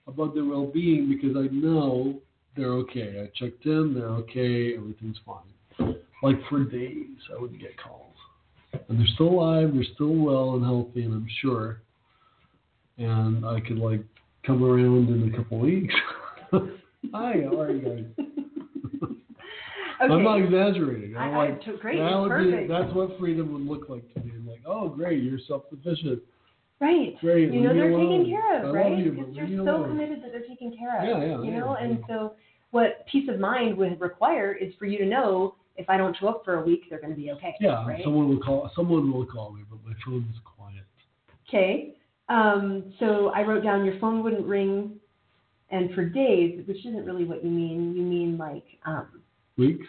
about 0.07 0.33
their 0.33 0.45
well-being 0.45 1.09
because 1.09 1.35
I 1.35 1.47
know 1.53 2.21
they're 2.55 2.73
okay. 2.85 3.21
I 3.21 3.27
checked 3.37 3.65
in. 3.65 3.93
They're 3.93 4.09
okay. 4.23 4.75
Everything's 4.77 5.17
fine. 5.19 5.95
Like 6.23 6.41
for 6.49 6.63
days, 6.63 7.17
I 7.35 7.39
wouldn't 7.39 7.59
get 7.61 7.77
calls, 7.77 8.15
and 8.87 8.99
they're 8.99 9.07
still 9.07 9.29
alive. 9.29 9.73
They're 9.73 9.83
still 9.95 10.13
well 10.15 10.55
and 10.55 10.63
healthy, 10.63 11.03
and 11.03 11.13
I'm 11.13 11.27
sure. 11.41 11.81
And 12.97 13.45
I 13.45 13.59
could 13.61 13.77
like 13.77 14.03
come 14.43 14.63
around 14.63 15.09
in 15.09 15.33
a 15.33 15.37
couple 15.37 15.59
weeks. 15.59 15.93
Hi, 17.13 17.41
how 17.49 17.59
are 17.61 17.71
you 17.71 17.81
guys? 18.17 18.25
Okay. 20.01 20.13
I'm 20.13 20.23
not 20.23 20.39
exaggerating. 20.39 21.17
I, 21.17 21.25
I'm 21.25 21.33
I, 21.35 21.37
like, 21.49 21.61
to- 21.65 21.75
great, 21.75 21.99
that 21.99 22.17
would 22.21 22.29
perfect. 22.29 22.67
be, 22.69 22.73
that's 22.73 22.93
what 22.93 23.19
freedom 23.19 23.51
would 23.51 23.63
look 23.65 23.89
like 23.89 24.13
to 24.13 24.21
me. 24.21 24.31
I'm 24.33 24.47
like, 24.47 24.61
oh, 24.65 24.87
great, 24.87 25.21
you're 25.21 25.39
self-sufficient. 25.45 26.21
Right. 26.79 27.19
Great, 27.19 27.51
You 27.51 27.59
know 27.59 27.73
they're 27.73 27.91
alone. 27.91 28.21
taken 28.21 28.31
care 28.33 28.59
of, 28.59 28.63
love 28.67 28.75
right? 28.75 28.97
you, 28.97 29.11
Because 29.11 29.35
you're 29.35 29.65
so 29.65 29.75
alone. 29.75 29.89
committed 29.89 30.23
that 30.23 30.31
they're 30.31 30.47
taken 30.47 30.73
care 30.77 30.97
of. 31.01 31.03
Yeah, 31.05 31.17
yeah, 31.25 31.43
You 31.43 31.51
yeah, 31.51 31.59
know, 31.59 31.73
and 31.73 32.01
so 32.07 32.35
what 32.71 33.05
peace 33.11 33.27
of 33.27 33.41
mind 33.41 33.75
would 33.75 33.99
require 33.99 34.53
is 34.53 34.73
for 34.79 34.85
you 34.85 34.97
to 34.99 35.05
know 35.05 35.55
if 35.75 35.89
I 35.89 35.97
don't 35.97 36.15
show 36.15 36.29
up 36.29 36.45
for 36.45 36.61
a 36.61 36.65
week, 36.65 36.83
they're 36.89 37.01
going 37.01 37.13
to 37.13 37.19
be 37.19 37.31
okay. 37.31 37.55
Yeah, 37.59 37.85
Right. 37.85 38.01
someone 38.01 38.29
will 38.29 38.39
call. 38.39 38.71
Someone 38.77 39.11
will 39.11 39.25
call 39.25 39.51
me, 39.51 39.63
but 39.69 39.79
my 39.85 39.91
phone 40.05 40.25
is 40.33 40.39
quiet. 40.45 40.85
Okay. 41.49 41.95
Um, 42.29 42.93
so 42.99 43.33
I 43.35 43.41
wrote 43.43 43.63
down 43.65 43.83
your 43.83 43.99
phone 43.99 44.23
wouldn't 44.23 44.45
ring, 44.45 44.91
and 45.71 45.93
for 45.93 46.05
days, 46.05 46.61
which 46.67 46.85
isn't 46.85 47.05
really 47.05 47.25
what 47.25 47.43
you 47.43 47.51
mean. 47.51 47.93
You 47.95 48.01
mean 48.03 48.37
like, 48.37 48.65
um, 48.85 49.21
Weeks. 49.57 49.85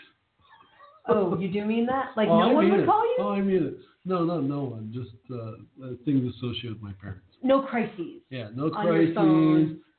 oh, 1.09 1.39
you 1.39 1.49
do 1.49 1.65
mean 1.65 1.87
that? 1.87 2.11
Like 2.17 2.29
oh, 2.29 2.39
no 2.39 2.51
I 2.51 2.55
one 2.55 2.71
would 2.71 2.81
it. 2.81 2.87
call 2.87 3.05
you? 3.05 3.17
Oh, 3.21 3.33
I 3.33 3.41
mean 3.41 3.63
it. 3.63 3.75
No, 4.05 4.25
not 4.25 4.45
no 4.45 4.65
one. 4.65 4.93
Just 4.95 5.11
uh, 5.31 5.85
uh, 5.85 5.93
things 6.05 6.33
associated 6.37 6.75
with 6.75 6.83
my 6.83 6.93
parents. 7.01 7.25
No 7.43 7.63
crises. 7.63 8.21
Yeah, 8.31 8.49
no 8.55 8.71
crises, 8.71 9.15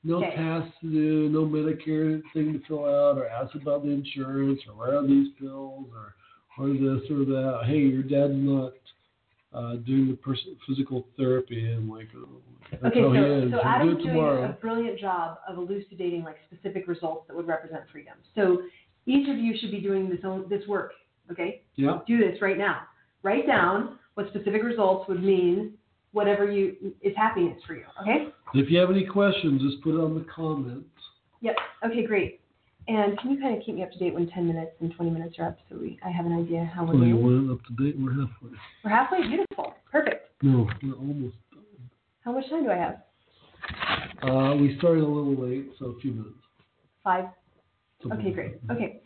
no 0.04 0.18
Okay. 0.18 0.36
tasks 0.36 0.74
to 0.82 0.92
do, 0.92 1.30
no 1.30 1.46
Medicare 1.46 2.22
thing 2.34 2.54
to 2.54 2.60
fill 2.68 2.86
out, 2.86 3.18
or 3.20 3.28
ask 3.28 3.54
about 3.56 3.84
the 3.84 3.92
insurance, 3.92 4.60
or 4.68 4.76
where 4.76 4.98
are 4.98 5.06
these 5.08 5.28
pills, 5.40 5.88
or 5.94 6.16
or 6.58 6.70
this 6.74 7.10
or 7.10 7.24
that. 7.26 7.62
Hey, 7.66 7.80
your 7.80 8.04
dad's 8.04 8.34
not 8.36 8.74
uh, 9.54 9.76
doing 9.78 10.08
the 10.10 10.16
pers- 10.16 10.48
physical 10.68 11.08
therapy, 11.18 11.72
and 11.72 11.90
like, 11.90 12.08
that's 12.72 12.84
Okay, 12.86 13.02
how 13.02 13.12
he 13.12 13.20
so, 13.20 13.26
is. 13.26 13.44
so 13.52 13.58
He'll 13.58 13.60
Adam's 13.68 14.04
do 14.04 14.10
it 14.10 14.14
doing 14.14 14.44
a 14.46 14.58
brilliant 14.62 15.00
job 15.00 15.38
of 15.48 15.58
elucidating 15.58 16.24
like 16.24 16.38
specific 16.52 16.88
results 16.88 17.26
that 17.28 17.36
would 17.36 17.48
represent 17.48 17.82
freedom. 17.92 18.14
So 18.36 18.62
each 19.06 19.28
of 19.30 19.38
you 19.38 19.56
should 19.60 19.72
be 19.72 19.82
doing 19.82 20.10
this 20.10 20.20
own, 20.24 20.48
this 20.50 20.66
work. 20.68 20.94
Okay, 21.32 21.62
Yeah. 21.76 22.00
do 22.08 22.18
this 22.18 22.42
right 22.42 22.58
now. 22.58 22.82
Write 23.24 23.46
down 23.48 23.98
what 24.16 24.28
specific 24.30 24.64
results 24.64 25.08
would 25.08 25.24
mean 25.24 25.74
whatever 26.12 26.50
you 26.52 26.94
is 27.02 27.16
happiness 27.16 27.62
for 27.66 27.76
you. 27.76 27.86
Okay. 28.02 28.28
If 28.54 28.70
you 28.70 28.80
have 28.80 28.90
any 28.90 29.06
questions, 29.06 29.62
just 29.62 29.82
put 29.82 29.96
it 29.96 30.00
on 30.00 30.16
the 30.16 30.26
comments. 30.34 30.88
Yep. 31.42 31.56
Okay, 31.86 32.06
great. 32.06 32.42
And 32.88 33.18
can 33.20 33.32
you 33.32 33.40
kind 33.40 33.58
of 33.58 33.64
keep 33.64 33.76
me 33.76 33.84
up 33.84 33.92
to 33.92 34.00
date 34.00 34.14
when 34.14 34.28
10 34.28 34.48
minutes 34.48 34.72
and 34.80 34.94
20 34.94 35.12
minutes 35.12 35.36
are 35.40 35.48
up 35.50 35.58
so 35.70 35.78
we 35.78 36.00
I 36.06 36.10
have 36.10 36.26
an 36.26 36.34
idea 36.34 36.70
how 36.74 36.84
we're 36.86 36.94
doing? 36.94 37.50
it 37.50 37.54
up 37.54 37.60
to 37.66 37.84
date? 37.84 37.96
We're 38.00 38.12
halfway. 38.12 38.50
We're 38.84 38.90
halfway. 38.90 39.22
Beautiful. 39.28 39.74
Perfect. 39.92 40.28
No, 40.42 40.68
we're 40.82 40.94
almost 40.96 41.36
done. 41.54 41.64
How 42.26 42.32
much 42.32 42.50
time 42.50 42.64
do 42.64 42.72
I 42.72 42.78
have? 42.78 42.96
Uh, 44.24 44.56
we 44.56 44.76
started 44.80 45.04
a 45.04 45.08
little 45.08 45.36
late, 45.36 45.70
so 45.80 45.88
a 45.88 46.00
few 46.00 46.12
minutes. 46.12 46.36
Five. 47.04 47.26
Something 48.02 48.20
Okay, 48.20 48.32
great. 48.32 48.54
Okay. 48.72 49.02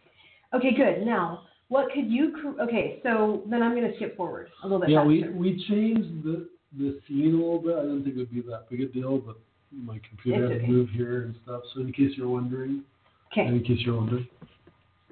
Okay, 0.54 0.74
good. 0.76 1.06
Now, 1.06 1.42
what 1.68 1.92
could 1.94 2.10
you? 2.10 2.56
Okay, 2.62 3.00
so 3.04 3.44
then 3.50 3.62
I'm 3.62 3.76
going 3.76 3.90
to 3.90 3.96
skip 3.98 4.16
forward 4.16 4.48
a 4.64 4.68
little 4.68 4.80
bit 4.80 4.90
Yeah, 4.90 5.04
we, 5.04 5.22
faster. 5.22 5.36
we 5.36 5.66
changed 5.68 6.24
the 6.24 6.48
the 6.78 7.00
scene 7.08 7.34
a 7.34 7.38
little 7.38 7.60
bit. 7.60 7.76
I 7.78 7.82
didn't 7.82 8.04
think 8.04 8.16
it 8.16 8.20
would 8.20 8.32
be 8.34 8.42
that 8.42 8.70
big 8.70 8.82
a 8.82 8.86
deal, 8.88 9.18
but 9.18 9.38
my 9.72 10.00
computer 10.10 10.44
It's 10.46 10.52
had 10.54 10.58
okay. 10.62 10.66
to 10.66 10.72
move 10.72 10.90
here 10.90 11.24
and 11.24 11.36
stuff. 11.44 11.62
So 11.74 11.82
in 11.82 11.92
case 11.94 12.12
you're 12.18 12.28
wondering, 12.30 12.84
Okay, 13.32 13.48
in 13.48 13.64
case 13.64 13.80
you're 13.86 13.96
wondering, 13.96 14.28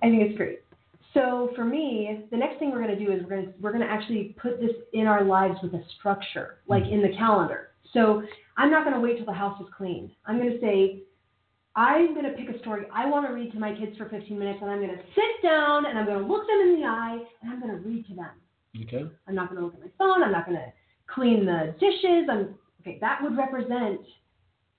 I 0.02 0.10
think 0.10 0.22
it's 0.24 0.38
great. 0.38 0.60
So 1.14 1.52
for 1.56 1.64
me, 1.64 2.26
the 2.32 2.38
next 2.38 2.58
thing 2.58 2.72
we're 2.72 2.82
going 2.82 2.98
to 2.98 3.06
do 3.06 3.12
is 3.12 3.22
we're 3.24 3.30
going 3.30 3.46
to 3.46 3.54
we're 3.62 3.72
going 3.72 3.86
to 3.86 3.92
actually 3.92 4.36
put 4.42 4.60
this 4.60 4.72
in 4.94 5.06
our 5.06 5.24
lives 5.24 5.56
with 5.62 5.74
a 5.74 5.84
structure, 6.00 6.60
like 6.68 6.84
in 6.84 7.02
the 7.02 7.16
calendar. 7.18 7.70
So 7.94 8.24
I'm 8.58 8.72
not 8.72 8.84
going 8.84 8.96
to 8.96 9.02
wait 9.02 9.18
till 9.18 9.26
the 9.26 9.34
house 9.34 9.60
is 9.62 9.68
clean. 9.78 10.12
I'm 10.26 10.38
going 10.40 10.52
to 10.52 10.60
say, 10.60 11.04
I'm 11.76 12.14
going 12.16 12.26
to 12.26 12.32
pick 12.32 12.54
a 12.54 12.60
story 12.60 12.86
I 12.94 13.08
want 13.08 13.28
to 13.28 13.34
read 13.34 13.52
to 13.52 13.60
my 13.60 13.76
kids 13.76 13.98
for 13.98 14.10
15 14.10 14.38
minutes, 14.38 14.60
and 14.62 14.72
I'm 14.72 14.80
going 14.80 14.96
to 14.96 15.04
sit 15.14 15.48
down 15.48 15.86
and 15.86 15.98
I'm 15.98 16.06
going 16.06 16.20
to 16.20 16.26
look 16.26 16.48
them 16.48 16.60
in 16.60 16.82
the 16.82 16.88
eye 16.88 17.20
and 17.42 17.52
I'm 17.52 17.60
going 17.60 17.72
to 17.72 17.88
read 17.88 18.08
to 18.08 18.16
them. 18.16 18.32
okay? 18.84 19.12
I'm 19.28 19.36
not 19.36 19.50
going 19.50 19.60
to 19.60 19.66
look 19.66 19.76
at 19.76 19.82
my 19.82 19.92
phone. 19.98 20.24
I'm 20.24 20.32
not 20.32 20.46
going 20.46 20.58
to 20.58 20.74
clean 21.14 21.46
the 21.46 21.76
dishes. 21.80 22.28
I'm 22.30 22.56
okay. 22.82 22.98
That 23.02 23.20
would 23.22 23.38
represent 23.38 24.02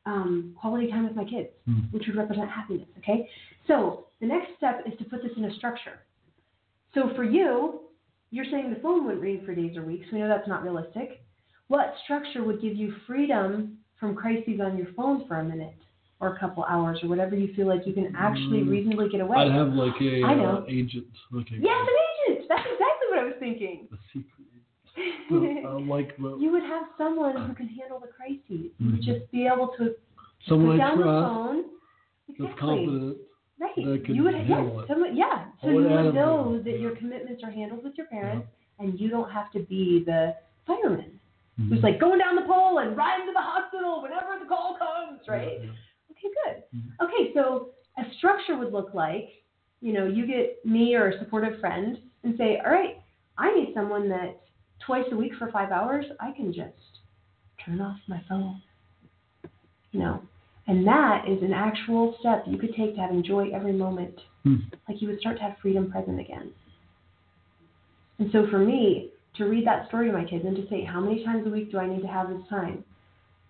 um, 0.07 0.55
quality 0.61 0.91
time 0.91 1.05
with 1.07 1.17
my 1.17 1.25
kids, 1.25 1.49
Hmm. 1.67 1.81
which 1.91 2.07
would 2.07 2.17
represent 2.17 2.51
happiness. 2.51 2.89
Okay. 2.99 3.29
So 3.67 4.07
the 4.21 4.27
next 4.27 4.49
step 4.57 4.83
is 4.87 4.97
to 4.99 5.05
put 5.05 5.23
this 5.23 5.33
in 5.37 5.45
a 5.47 5.55
structure. 5.55 6.01
So 6.95 7.13
for 7.17 7.25
you, 7.25 7.81
you're 8.31 8.45
saying 8.47 8.71
the 8.73 8.81
phone 8.81 9.05
wouldn't 9.05 9.23
ring 9.23 9.43
for 9.45 9.55
days 9.55 9.77
or 9.77 9.83
weeks. 9.83 10.07
We 10.13 10.19
know 10.19 10.29
that's 10.29 10.49
not 10.49 10.63
realistic. 10.63 11.23
What 11.69 11.95
structure 12.05 12.45
would 12.45 12.61
give 12.61 12.75
you 12.77 12.95
freedom 13.07 13.79
from 13.99 14.15
crises 14.15 14.61
on 14.63 14.77
your 14.77 14.89
phone 14.97 15.27
for 15.27 15.37
a 15.37 15.45
minute 15.45 15.75
or 16.21 16.35
a 16.37 16.39
couple 16.39 16.65
hours 16.65 16.99
or 17.03 17.09
whatever 17.09 17.35
you 17.37 17.55
feel 17.55 17.67
like 17.67 17.87
you 17.87 17.93
can 17.93 18.15
actually 18.17 18.61
Mm, 18.63 18.71
reasonably 18.71 19.09
get 19.09 19.21
away? 19.21 19.39
I'd 19.39 19.53
have 19.53 19.73
like 19.73 20.01
a 20.01 20.23
I 20.23 20.33
uh, 20.35 20.37
know. 20.37 20.65
agent. 20.69 21.07
Okay. 21.35 21.57
yes, 21.61 21.89
an 21.89 22.35
agent. 22.35 22.47
That's 22.49 22.61
exactly 22.67 23.07
what 23.11 23.19
I 23.19 23.25
was 23.25 23.35
thinking. 23.41 23.89
A 23.93 23.97
secret. 24.13 24.44
Uh, 24.97 25.79
like 25.95 26.17
the, 26.19 26.37
you 26.39 26.53
would 26.53 26.63
have 26.63 26.85
someone 26.97 27.47
who 27.47 27.55
can 27.55 27.69
handle 27.69 27.99
the 27.99 28.07
crises. 28.09 28.71
You 28.79 28.91
would 28.93 29.01
Mhm. 29.01 29.05
just 29.05 29.31
be 29.33 29.47
able 29.47 29.69
to 29.79 29.95
someone 30.49 30.77
put 30.79 30.85
I 30.85 30.89
down 30.89 30.99
the 30.99 31.05
phone. 31.05 31.65
that's 32.29 32.41
Exactly. 32.41 32.59
confident. 32.59 33.17
Right. 33.59 33.77
that 33.77 34.05
can 34.05 34.15
you 34.17 34.25
would 34.25 34.35
handle 34.35 34.75
yes, 34.75 34.85
it. 34.85 34.89
someone, 34.89 35.17
yeah. 35.17 35.47
So 35.63 35.69
you 35.69 35.75
would 35.77 35.91
would 35.91 36.15
know 36.15 36.59
that 36.63 36.71
yeah. 36.71 36.77
your 36.79 36.97
commitments 36.97 37.43
are 37.45 37.51
handled 37.51 37.85
with 37.85 37.97
your 37.97 38.07
parents, 38.09 38.49
and 38.79 38.99
you 39.01 39.09
don't 39.09 39.31
have 39.31 39.51
to 39.53 39.61
be 39.61 40.03
the 40.05 40.35
fireman 40.67 41.21
who's 41.57 41.79
Mhm. 41.79 41.83
like 41.85 42.01
going 42.01 42.19
down 42.19 42.35
the 42.35 42.43
pole 42.43 42.79
and 42.79 42.97
riding 42.97 43.27
to 43.27 43.33
the 43.33 43.41
hospital 43.41 44.03
whenever 44.03 44.39
the 44.41 44.47
call 44.47 44.77
comes, 44.77 45.21
right? 45.29 45.61
Yeah, 45.63 45.71
Okay, 46.11 46.29
good. 46.45 46.63
Mhm. 46.75 46.93
Okay, 47.05 47.33
so 47.35 47.71
a 47.97 48.05
structure 48.15 48.57
would 48.57 48.73
look 48.73 48.93
like, 48.95 49.29
you 49.81 49.93
know, 49.93 50.07
you 50.07 50.27
get 50.27 50.65
me 50.65 50.95
or 50.97 51.09
a 51.09 51.19
supportive 51.21 51.61
friend 51.61 52.01
and 52.25 52.37
say, 52.37 52.59
all 52.65 52.73
right, 52.73 52.97
I 53.39 53.55
need 53.55 53.73
someone 53.75 54.09
that 54.09 54.41
twice 54.87 55.05
a 55.13 55.17
week 55.17 55.33
for 55.39 55.51
five 55.51 55.71
hours, 55.71 56.05
I 56.21 56.33
can 56.33 56.53
just 56.53 57.01
turn 57.65 57.81
off 57.81 57.99
my 58.07 58.21
phone. 58.29 58.63
You 59.93 60.01
know, 60.01 60.23
and 60.67 60.87
that 60.87 61.29
is 61.29 61.43
an 61.43 61.53
actual 61.53 62.17
step 62.21 62.45
you 62.47 62.59
could 62.59 62.75
take 62.75 62.95
to 62.97 63.01
having 63.01 63.23
joy 63.23 63.51
every 63.55 63.73
moment. 63.73 64.15
Hmm. 64.43 64.57
Like 64.89 65.01
you 65.01 65.09
would 65.09 65.21
start 65.21 65.37
to 65.37 65.43
have 65.43 65.57
freedom 65.63 65.91
present 65.91 66.19
again. 66.21 66.51
And 68.19 68.31
so 68.33 68.47
for 68.51 68.59
me, 68.59 69.11
to 69.37 69.45
read 69.45 69.67
that 69.67 69.89
story 69.89 70.07
to 70.09 70.13
my 70.13 70.25
kids 70.25 70.45
and 70.45 70.57
to 70.57 70.69
say, 70.69 70.85
how 70.85 71.01
many 71.01 71.25
times 71.25 71.47
a 71.47 71.51
week 71.51 71.71
do 71.73 71.79
I 71.79 71.89
need 71.89 72.03
to 72.03 72.09
have 72.09 72.29
this 72.29 72.43
time? 72.49 72.85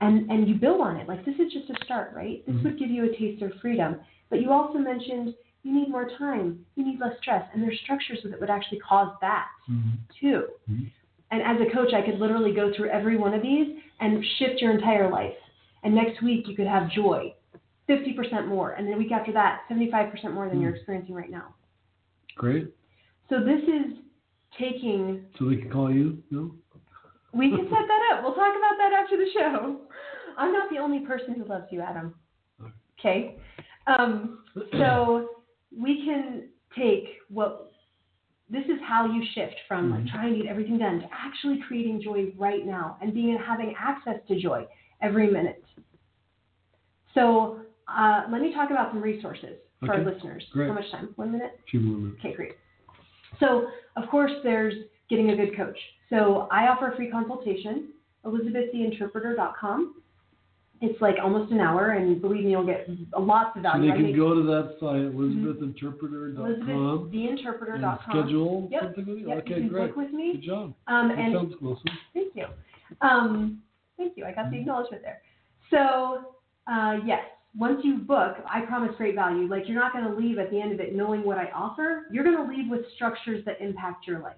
And 0.01 0.31
and 0.31 0.49
you 0.49 0.55
build 0.55 0.81
on 0.81 0.97
it. 0.97 1.09
Like 1.09 1.25
this 1.25 1.35
is 1.37 1.53
just 1.53 1.71
a 1.71 1.85
start, 1.85 2.13
right? 2.15 2.45
This 2.47 2.57
Mhm. 2.57 2.65
would 2.65 2.79
give 2.79 2.91
you 2.91 3.05
a 3.05 3.17
taste 3.17 3.43
of 3.43 3.53
freedom. 3.61 4.01
But 4.29 4.41
you 4.41 4.51
also 4.51 4.79
mentioned 4.79 5.35
you 5.63 5.73
need 5.73 5.89
more 5.89 6.09
time, 6.19 6.65
you 6.77 6.85
need 6.85 7.01
less 7.01 7.17
stress, 7.19 7.49
and 7.53 7.63
there's 7.63 7.79
structures 7.81 8.23
that 8.25 8.39
would 8.39 8.51
actually 8.51 8.81
cause 8.81 9.17
that 9.21 9.49
Mhm. 9.69 9.93
too. 10.21 10.47
Mhm. 10.71 10.91
And 11.31 11.43
as 11.43 11.57
a 11.67 11.73
coach, 11.73 11.93
I 11.93 12.03
could 12.03 12.19
literally 12.21 12.55
go 12.55 12.73
through 12.77 12.91
every 12.91 13.17
one 13.17 13.35
of 13.35 13.43
these 13.43 13.77
and 14.01 14.25
shift 14.39 14.61
your 14.61 14.73
entire 14.73 15.11
life. 15.11 15.35
And 15.83 15.95
next 15.95 16.23
week 16.23 16.47
you 16.47 16.55
could 16.55 16.67
have 16.67 16.91
joy, 16.91 17.35
50% 17.89 18.47
more, 18.47 18.73
and 18.73 18.89
the 18.89 18.97
week 18.97 19.13
after 19.13 19.33
that, 19.33 19.63
75% 19.71 20.33
more 20.33 20.49
than 20.49 20.57
Hmm. 20.57 20.63
you're 20.63 20.75
experiencing 20.75 21.15
right 21.15 21.31
now. 21.31 21.55
Great. 22.37 22.73
So 23.29 23.41
this 23.41 23.63
is 23.63 23.99
taking 24.59 25.27
So 25.39 25.49
they 25.49 25.57
can 25.57 25.71
call 25.71 25.93
you? 25.93 26.23
No? 26.31 26.55
We 27.33 27.51
can 27.51 27.65
set 27.65 27.89
that 27.89 28.13
up. 28.13 28.23
We'll 28.23 28.35
talk 28.35 28.55
about 28.57 28.77
that 28.79 28.93
after 28.93 29.17
the 29.17 29.29
show. 29.33 29.81
I'm 30.37 30.53
not 30.53 30.71
the 30.71 30.79
only 30.79 31.01
person 31.01 31.35
who 31.35 31.45
loves 31.45 31.67
you, 31.71 31.81
Adam. 31.81 32.15
Okay. 32.99 33.37
Um, 33.87 34.45
so 34.73 35.31
we 35.77 36.05
can 36.05 36.49
take 36.77 37.19
what 37.29 37.73
this 38.51 38.65
is 38.65 38.79
how 38.87 39.07
you 39.07 39.23
shift 39.35 39.55
from 39.67 39.91
like 39.91 40.07
trying 40.07 40.35
to 40.35 40.43
get 40.43 40.51
everything 40.51 40.79
done 40.79 41.01
to 41.01 41.07
actually 41.13 41.61
creating 41.67 42.03
joy 42.03 42.33
right 42.39 42.67
now 42.67 42.99
and 43.01 43.15
being 43.15 43.39
having 43.45 43.75
access 43.79 44.17
to 44.29 44.41
joy 44.41 44.67
every 45.01 45.31
minute. 45.31 45.65
So 47.15 47.61
uh, 47.89 48.23
let 48.31 48.41
me 48.41 48.53
talk 48.53 48.71
about 48.71 48.93
some 48.93 49.01
resources 49.01 49.57
for 49.81 49.95
our 49.95 50.05
listeners. 50.05 50.45
Great. 50.53 50.69
How 50.69 50.75
much 50.75 50.91
time? 50.91 51.11
One 51.17 51.33
minute? 51.33 51.59
Few 51.71 51.81
more 51.81 51.99
minutes. 51.99 52.21
Okay, 52.21 52.35
great. 52.35 52.53
So, 53.41 53.67
of 53.97 54.09
course, 54.11 54.33
there's 54.43 54.75
getting 55.11 55.31
a 55.31 55.37
good 55.37 55.57
coach. 55.57 55.77
So, 56.11 56.49
I 56.51 56.69
offer 56.69 56.93
a 56.93 56.97
free 56.97 57.11
consultation, 57.11 57.89
elizabeththeinterpreter.com. 58.25 60.03
It's 60.81 61.01
like 61.01 61.17
almost 61.23 61.53
an 61.53 61.61
hour, 61.61 61.93
and 61.93 62.21
believe 62.21 62.45
me, 62.45 62.51
you'll 62.51 62.67
get 62.67 62.89
lots 63.19 63.57
of 63.57 63.63
value. 63.63 63.91
they 63.91 63.93
I 63.93 63.97
can 63.97 64.17
go 64.17 64.35
to 64.35 64.43
that 64.43 64.77
site, 64.81 65.15
elizabethinterpreter.com, 65.15 66.45
and 66.45 66.69
elizabeththeinterpreter.com. 66.69 67.99
schedule 68.11 68.69
Yep. 68.71 68.83
something 68.83 69.07
with 69.07 69.19
you? 69.19 69.29
Yep, 69.29 69.39
okay, 69.39 69.55
you 69.55 69.61
can 69.61 69.69
great. 69.69 69.87
book 69.89 69.97
with 69.97 70.13
me. 70.13 70.33
Good 70.33 70.43
job. 70.43 70.75
Um, 70.89 71.09
That 71.09 71.19
and 71.19 71.33
sounds 71.33 71.55
awesome. 71.63 71.99
Thank 72.13 72.35
you. 72.35 72.47
Um, 73.01 73.63
thank 73.97 74.17
you. 74.17 74.25
I 74.25 74.33
got 74.33 74.51
the 74.51 74.59
acknowledgement 74.59 75.03
there. 75.03 75.23
So, 75.71 76.35
uh, 76.67 76.99
yes, 77.07 77.23
once 77.57 77.81
you 77.85 77.99
book, 77.99 78.37
I 78.47 78.63
promise 78.63 78.95
great 78.97 79.15
value. 79.15 79.47
Like, 79.49 79.67
you're 79.67 79.79
not 79.81 79.93
going 79.93 80.05
to 80.05 80.15
leave 80.15 80.39
at 80.39 80.51
the 80.51 80.61
end 80.61 80.73
of 80.73 80.81
it 80.81 80.95
knowing 80.95 81.25
what 81.25 81.39
I 81.39 81.51
offer. 81.55 82.09
You're 82.11 82.25
going 82.25 82.37
to 82.37 82.53
leave 82.53 82.69
with 82.69 82.83
structures 82.97 83.45
that 83.47 83.61
impact 83.61 84.07
your 84.07 84.19
life. 84.21 84.37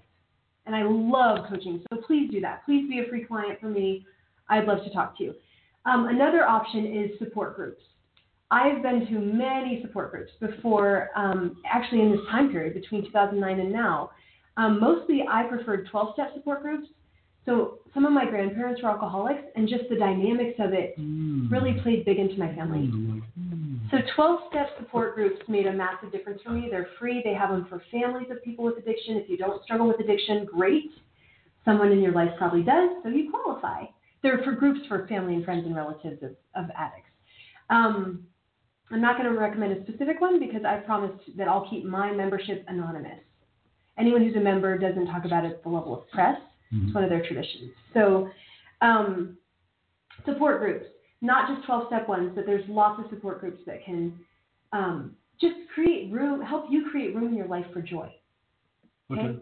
And 0.67 0.77
I 0.77 0.83
love 0.85 1.47
coaching. 1.49 1.83
So, 1.91 1.97
please 2.07 2.31
do 2.31 2.41
that. 2.43 2.65
Please 2.67 2.89
be 2.89 3.01
a 3.01 3.09
free 3.09 3.25
client 3.25 3.59
for 3.59 3.69
me. 3.69 4.07
I'd 4.49 4.67
love 4.67 4.85
to 4.85 4.91
talk 4.93 5.17
to 5.19 5.25
you. 5.25 5.35
Um, 5.87 6.09
another 6.09 6.45
option 6.45 6.85
is 6.85 7.19
support 7.19 7.57
groups. 7.57 7.81
I've 8.51 8.83
been 8.83 9.07
to 9.07 9.19
many 9.19 9.81
support 9.83 10.11
groups 10.11 10.33
before, 10.41 11.11
um, 11.17 11.57
actually, 11.65 12.03
in 12.03 12.11
this 12.11 12.21
time 12.31 12.51
period 12.51 12.75
between 12.75 13.05
2009 13.07 13.61
and 13.61 13.73
now. 13.73 14.11
Um, 14.57 14.81
mostly, 14.81 15.23
I 15.29 15.45
preferred 15.45 15.89
12 15.91 16.15
step 16.15 16.35
support 16.35 16.63
groups. 16.63 16.89
So 17.45 17.79
some 17.95 18.05
of 18.05 18.13
my 18.13 18.25
grandparents 18.25 18.83
were 18.83 18.89
alcoholics, 18.89 19.43
and 19.55 19.69
just 19.69 19.89
the 19.89 19.97
dynamics 19.97 20.59
of 20.59 20.73
it 20.73 20.99
Mm. 20.99 21.51
really 21.51 21.75
played 21.75 22.05
big 22.05 22.19
into 22.19 22.37
my 22.39 22.53
family. 22.55 22.89
Mm. 22.89 23.91
So 23.91 23.99
12 24.17 24.41
step 24.49 24.77
support 24.79 25.15
groups 25.15 25.41
made 25.49 25.67
a 25.67 25.73
massive 25.73 26.11
difference 26.11 26.43
for 26.43 26.51
me. 26.51 26.69
They're 26.69 26.89
free. 26.99 27.23
They 27.23 27.35
have 27.35 27.51
them 27.51 27.67
for 27.67 27.81
families 27.93 28.31
of 28.31 28.43
people 28.43 28.65
with 28.65 28.79
addiction. 28.79 29.17
If 29.17 29.29
you 29.29 29.37
don't 29.37 29.63
struggle 29.63 29.87
with 29.87 30.01
addiction, 30.01 30.45
great. 30.45 30.91
Someone 31.65 31.93
in 31.93 32.01
your 32.01 32.13
life 32.13 32.31
probably 32.37 32.63
does, 32.63 32.91
so 33.03 33.09
you 33.09 33.31
qualify. 33.31 33.85
They're 34.27 34.43
for 34.43 34.51
groups 34.51 34.81
for 34.89 35.07
family 35.07 35.37
and 35.37 35.45
friends 35.45 35.65
and 35.67 35.77
relatives 35.77 36.21
of, 36.21 36.31
of 36.57 36.69
addicts. 36.77 37.11
Um, 37.71 38.25
I'm 38.91 39.01
not 39.01 39.17
going 39.17 39.33
to 39.33 39.39
recommend 39.39 39.79
a 39.79 39.83
specific 39.85 40.21
one 40.21 40.41
because 40.41 40.65
I 40.65 40.79
promised 40.79 41.23
that 41.37 41.47
I'll 41.47 41.71
keep 41.71 41.85
my 41.85 42.11
membership 42.11 42.65
anonymous. 42.67 43.21
Anyone 43.97 44.25
who's 44.25 44.35
a 44.35 44.41
member 44.41 44.77
doesn't 44.79 45.07
talk 45.07 45.27
about 45.27 45.45
it 45.45 45.53
at 45.53 45.63
the 45.63 45.69
level 45.69 45.97
of 45.97 46.11
press. 46.11 46.41
It's 46.73 46.93
one 46.93 47.05
of 47.05 47.11
their 47.11 47.25
traditions. 47.25 47.71
So, 47.95 48.29
um, 48.81 49.39
support 50.25 50.59
groups, 50.59 50.87
not 51.21 51.55
just 51.55 51.65
12 51.65 51.85
step 51.87 52.09
ones, 52.09 52.33
but 52.35 52.47
there's 52.47 52.69
lots 52.69 53.01
of 53.05 53.09
support 53.11 53.39
groups 53.39 53.61
that 53.65 53.85
can 53.85 54.19
um, 54.73 55.15
just 55.41 55.55
create 55.73 56.13
room, 56.13 56.43
help 56.43 56.65
you 56.69 56.89
create 56.91 57.15
room 57.15 57.29
in 57.29 57.37
your 57.37 57.47
life 57.47 57.67
for 57.73 57.81
joy. 57.81 58.13
Okay. 59.13 59.39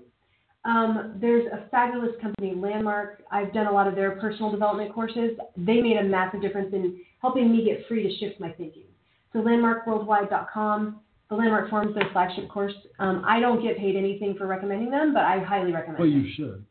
Um, 0.64 1.18
there's 1.20 1.46
a 1.52 1.68
fabulous 1.70 2.12
company, 2.22 2.54
Landmark. 2.56 3.22
I've 3.30 3.52
done 3.52 3.66
a 3.66 3.72
lot 3.72 3.86
of 3.86 3.94
their 3.94 4.12
personal 4.12 4.50
development 4.50 4.94
courses. 4.94 5.36
They 5.56 5.80
made 5.80 5.98
a 5.98 6.04
massive 6.04 6.40
difference 6.40 6.72
in 6.72 7.00
helping 7.20 7.52
me 7.52 7.64
get 7.64 7.86
free 7.86 8.02
to 8.02 8.16
shift 8.18 8.40
my 8.40 8.50
thinking. 8.52 8.84
So 9.32 9.40
landmarkworldwide.com, 9.40 11.00
the 11.28 11.34
Landmark 11.34 11.68
Forums, 11.68 11.94
their 11.94 12.08
flagship 12.12 12.48
course. 12.48 12.72
Um, 12.98 13.24
I 13.26 13.40
don't 13.40 13.62
get 13.62 13.76
paid 13.76 13.96
anything 13.96 14.36
for 14.38 14.46
recommending 14.46 14.90
them, 14.90 15.12
but 15.12 15.24
I 15.24 15.40
highly 15.40 15.72
recommend 15.72 15.98
Well, 15.98 16.08
them. 16.08 16.24
you 16.24 16.32
should. 16.34 16.64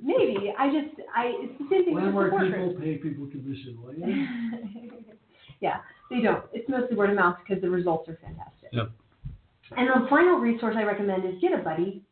Maybe. 0.00 0.52
I 0.58 0.68
just, 0.68 1.00
I, 1.14 1.32
it's 1.36 1.58
the 1.58 1.66
same 1.70 1.84
thing 1.84 1.94
with 1.94 2.04
Landmark 2.04 2.32
people 2.32 2.74
pay 2.80 2.96
people 2.96 3.26
commission, 3.26 3.78
you? 3.96 5.02
yeah, 5.60 5.78
they 6.08 6.20
don't. 6.20 6.44
It's 6.52 6.68
mostly 6.68 6.96
word 6.96 7.10
of 7.10 7.16
mouth 7.16 7.36
because 7.46 7.60
the 7.60 7.68
results 7.68 8.08
are 8.08 8.18
fantastic. 8.22 8.70
Yep. 8.72 8.90
And 9.76 9.88
the 9.88 10.08
final 10.08 10.38
resource 10.38 10.76
I 10.78 10.82
recommend 10.82 11.24
is 11.26 11.40
get 11.40 11.52
a 11.52 11.62
buddy. 11.62 12.02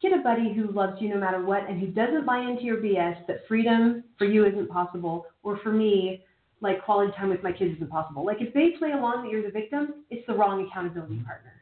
Get 0.00 0.12
a 0.12 0.22
buddy 0.22 0.54
who 0.54 0.70
loves 0.70 1.00
you 1.00 1.08
no 1.08 1.18
matter 1.18 1.44
what 1.44 1.68
and 1.68 1.80
who 1.80 1.88
doesn't 1.88 2.24
buy 2.24 2.38
into 2.38 2.62
your 2.62 2.76
BS 2.76 3.26
that 3.26 3.46
freedom 3.48 4.04
for 4.16 4.26
you 4.26 4.46
isn't 4.46 4.68
possible, 4.68 5.26
or 5.42 5.58
for 5.58 5.72
me, 5.72 6.24
like 6.60 6.84
quality 6.84 7.12
time 7.16 7.30
with 7.30 7.42
my 7.42 7.52
kids 7.52 7.74
isn't 7.76 7.90
possible. 7.90 8.24
Like 8.24 8.38
if 8.40 8.54
they 8.54 8.70
play 8.78 8.92
along 8.92 9.24
that 9.24 9.30
you're 9.30 9.42
the 9.42 9.50
victim, 9.50 10.04
it's 10.10 10.26
the 10.26 10.34
wrong 10.34 10.66
accountability 10.68 11.14
mm-hmm. 11.14 11.24
partner. 11.24 11.52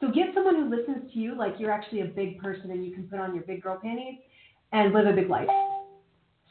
So 0.00 0.10
get 0.10 0.28
someone 0.34 0.56
who 0.56 0.74
listens 0.74 1.12
to 1.12 1.18
you 1.18 1.36
like 1.36 1.54
you're 1.58 1.70
actually 1.70 2.00
a 2.00 2.06
big 2.06 2.38
person 2.40 2.70
and 2.70 2.84
you 2.84 2.94
can 2.94 3.04
put 3.04 3.18
on 3.18 3.34
your 3.34 3.44
big 3.44 3.62
girl 3.62 3.78
panties 3.82 4.18
and 4.72 4.94
live 4.94 5.06
a 5.06 5.12
big 5.12 5.28
life. 5.28 5.48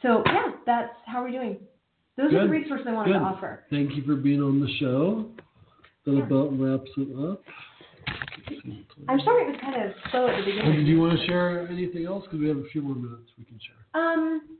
So 0.02 0.22
yeah, 0.26 0.52
that's 0.66 0.94
how 1.06 1.22
we're 1.22 1.32
doing. 1.32 1.58
Those 2.16 2.32
are 2.34 2.42
the 2.42 2.48
resources 2.48 2.86
I 2.88 2.92
wanted 2.92 3.12
Good. 3.12 3.18
to 3.18 3.24
offer. 3.24 3.64
Thank 3.70 3.94
you 3.94 4.04
for 4.04 4.14
being 4.14 4.42
on 4.42 4.60
the 4.60 4.68
show. 4.78 5.26
That 6.04 6.12
Yeah. 6.12 6.24
about 6.24 6.58
wraps 6.58 6.90
it 6.96 7.16
up. 7.18 7.42
I'm 9.08 9.20
sorry 9.20 9.42
it 9.44 9.48
was 9.48 9.56
kind 9.60 9.82
of 9.82 9.92
slow 10.10 10.28
at 10.28 10.36
the 10.38 10.44
beginning. 10.44 10.76
did 10.76 10.86
you 10.86 11.00
want 11.00 11.18
to 11.18 11.26
share 11.26 11.66
anything 11.68 12.06
else? 12.06 12.24
Because 12.24 12.40
we 12.40 12.48
have 12.48 12.58
a 12.58 12.68
few 12.72 12.82
more 12.82 12.94
minutes 12.94 13.30
we 13.38 13.44
can 13.44 13.58
share. 13.58 14.00
Um, 14.00 14.58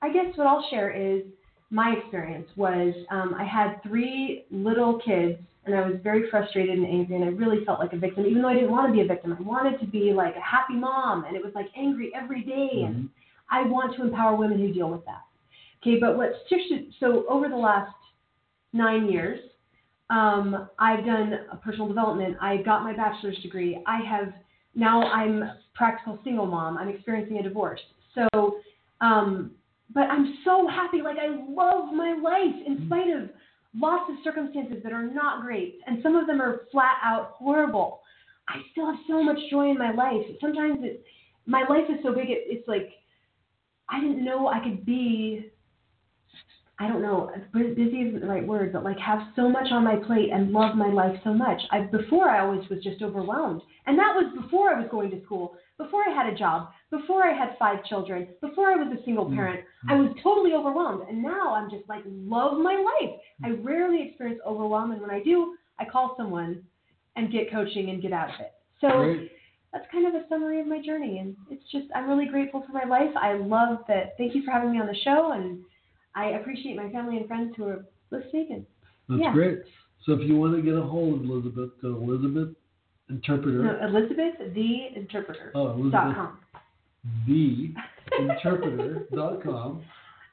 I 0.00 0.12
guess 0.12 0.36
what 0.36 0.46
I'll 0.46 0.66
share 0.70 0.90
is 0.90 1.22
my 1.70 1.94
experience 1.98 2.48
was 2.56 2.94
um, 3.10 3.34
I 3.38 3.44
had 3.44 3.82
three 3.82 4.44
little 4.50 5.00
kids 5.04 5.38
and 5.64 5.74
I 5.74 5.88
was 5.88 5.98
very 6.02 6.28
frustrated 6.30 6.76
and 6.76 6.86
angry 6.86 7.16
and 7.16 7.24
I 7.24 7.28
really 7.28 7.64
felt 7.64 7.78
like 7.78 7.92
a 7.92 7.96
victim, 7.96 8.26
even 8.26 8.42
though 8.42 8.48
I 8.48 8.54
didn't 8.54 8.70
want 8.70 8.88
to 8.88 8.92
be 8.92 9.00
a 9.00 9.06
victim. 9.06 9.36
I 9.38 9.40
wanted 9.42 9.78
to 9.80 9.86
be 9.86 10.12
like 10.12 10.34
a 10.36 10.40
happy 10.40 10.74
mom 10.74 11.24
and 11.24 11.36
it 11.36 11.42
was 11.42 11.52
like 11.54 11.66
angry 11.76 12.12
every 12.14 12.42
day 12.42 12.82
and 12.84 13.08
I 13.50 13.62
want 13.62 13.96
to 13.96 14.02
empower 14.02 14.34
women 14.36 14.58
who 14.58 14.72
deal 14.72 14.90
with 14.90 15.04
that. 15.04 15.22
Okay, 15.80 15.98
but 16.00 16.16
what's 16.16 16.34
so 17.00 17.24
over 17.28 17.48
the 17.48 17.56
last 17.56 17.94
nine 18.72 19.08
years, 19.08 19.40
um, 20.10 20.68
I've 20.78 21.04
done 21.04 21.32
personal 21.64 21.88
development. 21.88 22.36
I 22.40 22.58
got 22.58 22.82
my 22.82 22.94
bachelor's 22.94 23.38
degree. 23.38 23.82
I 23.86 24.00
have 24.08 24.32
now 24.74 25.02
I'm 25.02 25.42
practical 25.74 26.18
single 26.24 26.46
mom. 26.46 26.78
I'm 26.78 26.88
experiencing 26.88 27.38
a 27.38 27.42
divorce. 27.42 27.80
So, 28.14 28.56
um, 29.00 29.52
but 29.94 30.02
I'm 30.02 30.38
so 30.44 30.66
happy. 30.68 31.02
Like 31.02 31.16
I 31.18 31.28
love 31.28 31.92
my 31.92 32.16
life 32.22 32.66
in 32.66 32.84
spite 32.86 33.08
of 33.08 33.30
lots 33.74 34.10
of 34.10 34.16
circumstances 34.22 34.78
that 34.82 34.92
are 34.92 35.02
not 35.06 35.42
great, 35.42 35.78
and 35.86 36.02
some 36.02 36.16
of 36.16 36.26
them 36.26 36.40
are 36.40 36.62
flat 36.70 36.96
out 37.02 37.32
horrible. 37.36 38.00
I 38.48 38.56
still 38.72 38.86
have 38.86 38.96
so 39.08 39.22
much 39.22 39.38
joy 39.50 39.70
in 39.70 39.78
my 39.78 39.92
life. 39.92 40.26
Sometimes 40.40 40.80
it, 40.82 41.04
my 41.46 41.64
life 41.68 41.84
is 41.88 41.96
so 42.02 42.12
big. 42.12 42.28
It, 42.28 42.44
it's 42.46 42.66
like 42.68 42.90
I 43.88 44.00
didn't 44.00 44.24
know 44.24 44.48
I 44.48 44.60
could 44.62 44.84
be. 44.84 45.51
I 46.82 46.88
don't 46.88 47.00
know, 47.00 47.30
busy 47.52 47.98
isn't 48.08 48.22
the 48.22 48.26
right 48.26 48.44
word, 48.44 48.72
but 48.72 48.82
like 48.82 48.98
have 48.98 49.20
so 49.36 49.48
much 49.48 49.70
on 49.70 49.84
my 49.84 49.94
plate 49.94 50.30
and 50.32 50.50
love 50.50 50.74
my 50.74 50.88
life 50.88 51.14
so 51.22 51.32
much. 51.32 51.62
I 51.70 51.82
before 51.82 52.28
I 52.28 52.40
always 52.40 52.68
was 52.68 52.82
just 52.82 53.02
overwhelmed, 53.02 53.62
and 53.86 53.96
that 53.96 54.12
was 54.16 54.32
before 54.42 54.70
I 54.70 54.80
was 54.80 54.88
going 54.90 55.08
to 55.12 55.22
school, 55.24 55.54
before 55.78 56.02
I 56.02 56.12
had 56.12 56.32
a 56.32 56.36
job, 56.36 56.70
before 56.90 57.22
I 57.22 57.38
had 57.38 57.56
five 57.56 57.84
children, 57.84 58.26
before 58.40 58.66
I 58.66 58.74
was 58.74 58.92
a 58.98 59.04
single 59.04 59.26
mm-hmm. 59.26 59.36
parent. 59.36 59.60
I 59.88 59.94
was 59.94 60.12
totally 60.24 60.54
overwhelmed, 60.54 61.08
and 61.08 61.22
now 61.22 61.54
I'm 61.54 61.70
just 61.70 61.88
like 61.88 62.02
love 62.04 62.58
my 62.58 62.74
life. 62.74 63.14
I 63.44 63.50
mm-hmm. 63.50 63.64
rarely 63.64 64.08
experience 64.08 64.40
overwhelm, 64.44 64.90
and 64.90 65.00
when 65.00 65.10
I 65.10 65.22
do, 65.22 65.54
I 65.78 65.84
call 65.84 66.16
someone 66.16 66.64
and 67.14 67.30
get 67.30 67.52
coaching 67.52 67.90
and 67.90 68.02
get 68.02 68.12
out 68.12 68.30
of 68.30 68.40
it. 68.40 68.54
So 68.80 68.88
Great. 68.88 69.30
that's 69.72 69.86
kind 69.92 70.08
of 70.08 70.20
a 70.20 70.26
summary 70.28 70.60
of 70.60 70.66
my 70.66 70.82
journey 70.84 71.18
and 71.18 71.36
it's 71.50 71.62
just 71.70 71.86
i'm 71.94 72.08
really 72.08 72.26
grateful 72.26 72.64
for 72.66 72.72
my 72.72 72.84
life 72.84 73.14
i 73.16 73.34
love 73.34 73.78
that 73.86 74.14
thank 74.18 74.34
you 74.34 74.42
for 74.42 74.50
having 74.50 74.72
me 74.72 74.80
on 74.80 74.86
the 74.86 74.96
show 75.04 75.32
and 75.32 75.62
i 76.14 76.26
appreciate 76.38 76.76
my 76.76 76.88
family 76.90 77.16
and 77.18 77.26
friends 77.26 77.54
who 77.56 77.64
are 77.68 77.84
listening 78.10 78.48
and 78.50 78.66
That's 79.08 79.20
Yeah. 79.22 79.32
great. 79.32 79.58
So 80.04 80.12
if 80.14 80.20
you 80.28 80.36
want 80.36 80.54
to 80.56 80.62
get 80.62 80.74
a 80.74 80.82
hold 80.82 81.20
of 81.20 81.30
Elizabeth, 81.30 81.70
go 81.80 81.96
Elizabeth 81.96 82.50
Interpreter. 83.08 83.62
no, 83.62 83.86
elizabeth 83.88 84.34
the 84.54 84.88
interpreter 84.96 85.52
Oh, 85.54 85.90
dot 85.90 86.14
com 86.16 86.38
the 87.26 87.72
interpreter.com, 88.20 89.82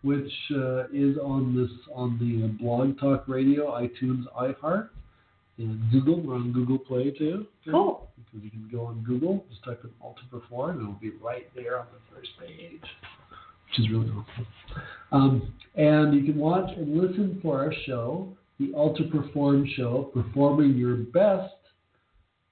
which 0.04 0.32
uh, 0.56 0.84
is 0.94 1.18
on 1.18 1.56
this 1.56 1.72
on 1.94 2.18
the 2.20 2.46
uh, 2.46 2.48
Blog 2.64 3.00
Talk 3.00 3.28
Radio, 3.28 3.72
iTunes, 3.72 4.24
iHeart, 4.40 4.90
and 5.58 5.80
Google. 5.92 6.22
We're 6.22 6.36
on 6.36 6.52
Google 6.52 6.78
Play 6.78 7.12
too. 7.12 7.48
okay? 7.64 7.72
Cool. 7.72 8.08
Because 8.18 8.44
you 8.44 8.52
can 8.52 8.70
go 8.72 8.86
on 8.86 9.04
Google, 9.04 9.46
just 9.50 9.64
type 9.64 9.82
in 9.84 9.90
Ultra 10.04 10.26
Perform, 10.30 10.72
and 10.78 10.82
it'll 10.82 10.94
be 11.00 11.12
right 11.24 11.48
there 11.56 11.80
on 11.80 11.88
the 11.94 12.16
first 12.16 12.30
page, 12.40 12.82
which 13.70 13.80
is 13.86 13.92
really 13.92 14.10
awesome. 14.10 14.48
Um, 15.12 15.54
and 15.76 16.14
you 16.14 16.24
can 16.32 16.40
watch 16.40 16.70
and 16.78 16.98
listen 17.00 17.40
for 17.42 17.60
our 17.60 17.74
show, 17.86 18.36
the 18.60 18.72
Ultra 18.76 19.06
Perform 19.08 19.68
Show, 19.76 20.12
performing 20.14 20.76
your 20.76 20.96
best, 20.98 21.54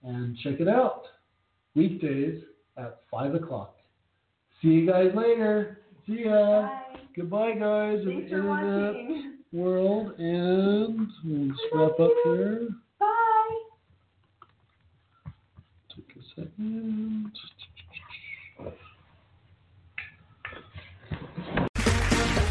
and 0.04 0.38
check 0.40 0.60
it 0.60 0.68
out 0.68 1.04
weekdays 1.76 2.42
at 2.78 3.02
five 3.12 3.36
o'clock. 3.36 3.76
See 4.62 4.70
you 4.70 4.88
guys 4.88 5.12
later. 5.16 5.80
See 6.08 6.24
ya. 6.26 6.62
Bye. 6.64 6.82
Goodbye, 7.16 7.54
guys. 7.54 8.00
in 8.02 8.06
Thanks 8.06 8.30
the 8.32 8.38
for 8.38 8.58
internet 8.58 8.94
watching. 8.96 9.34
world. 9.52 10.20
And 10.20 11.08
let's 11.26 11.60
wrap 11.74 12.00
up 12.00 12.12
here. 12.24 12.70
Bye. 13.00 13.60
Take 15.96 16.16
a 16.16 16.42
second. 16.42 17.32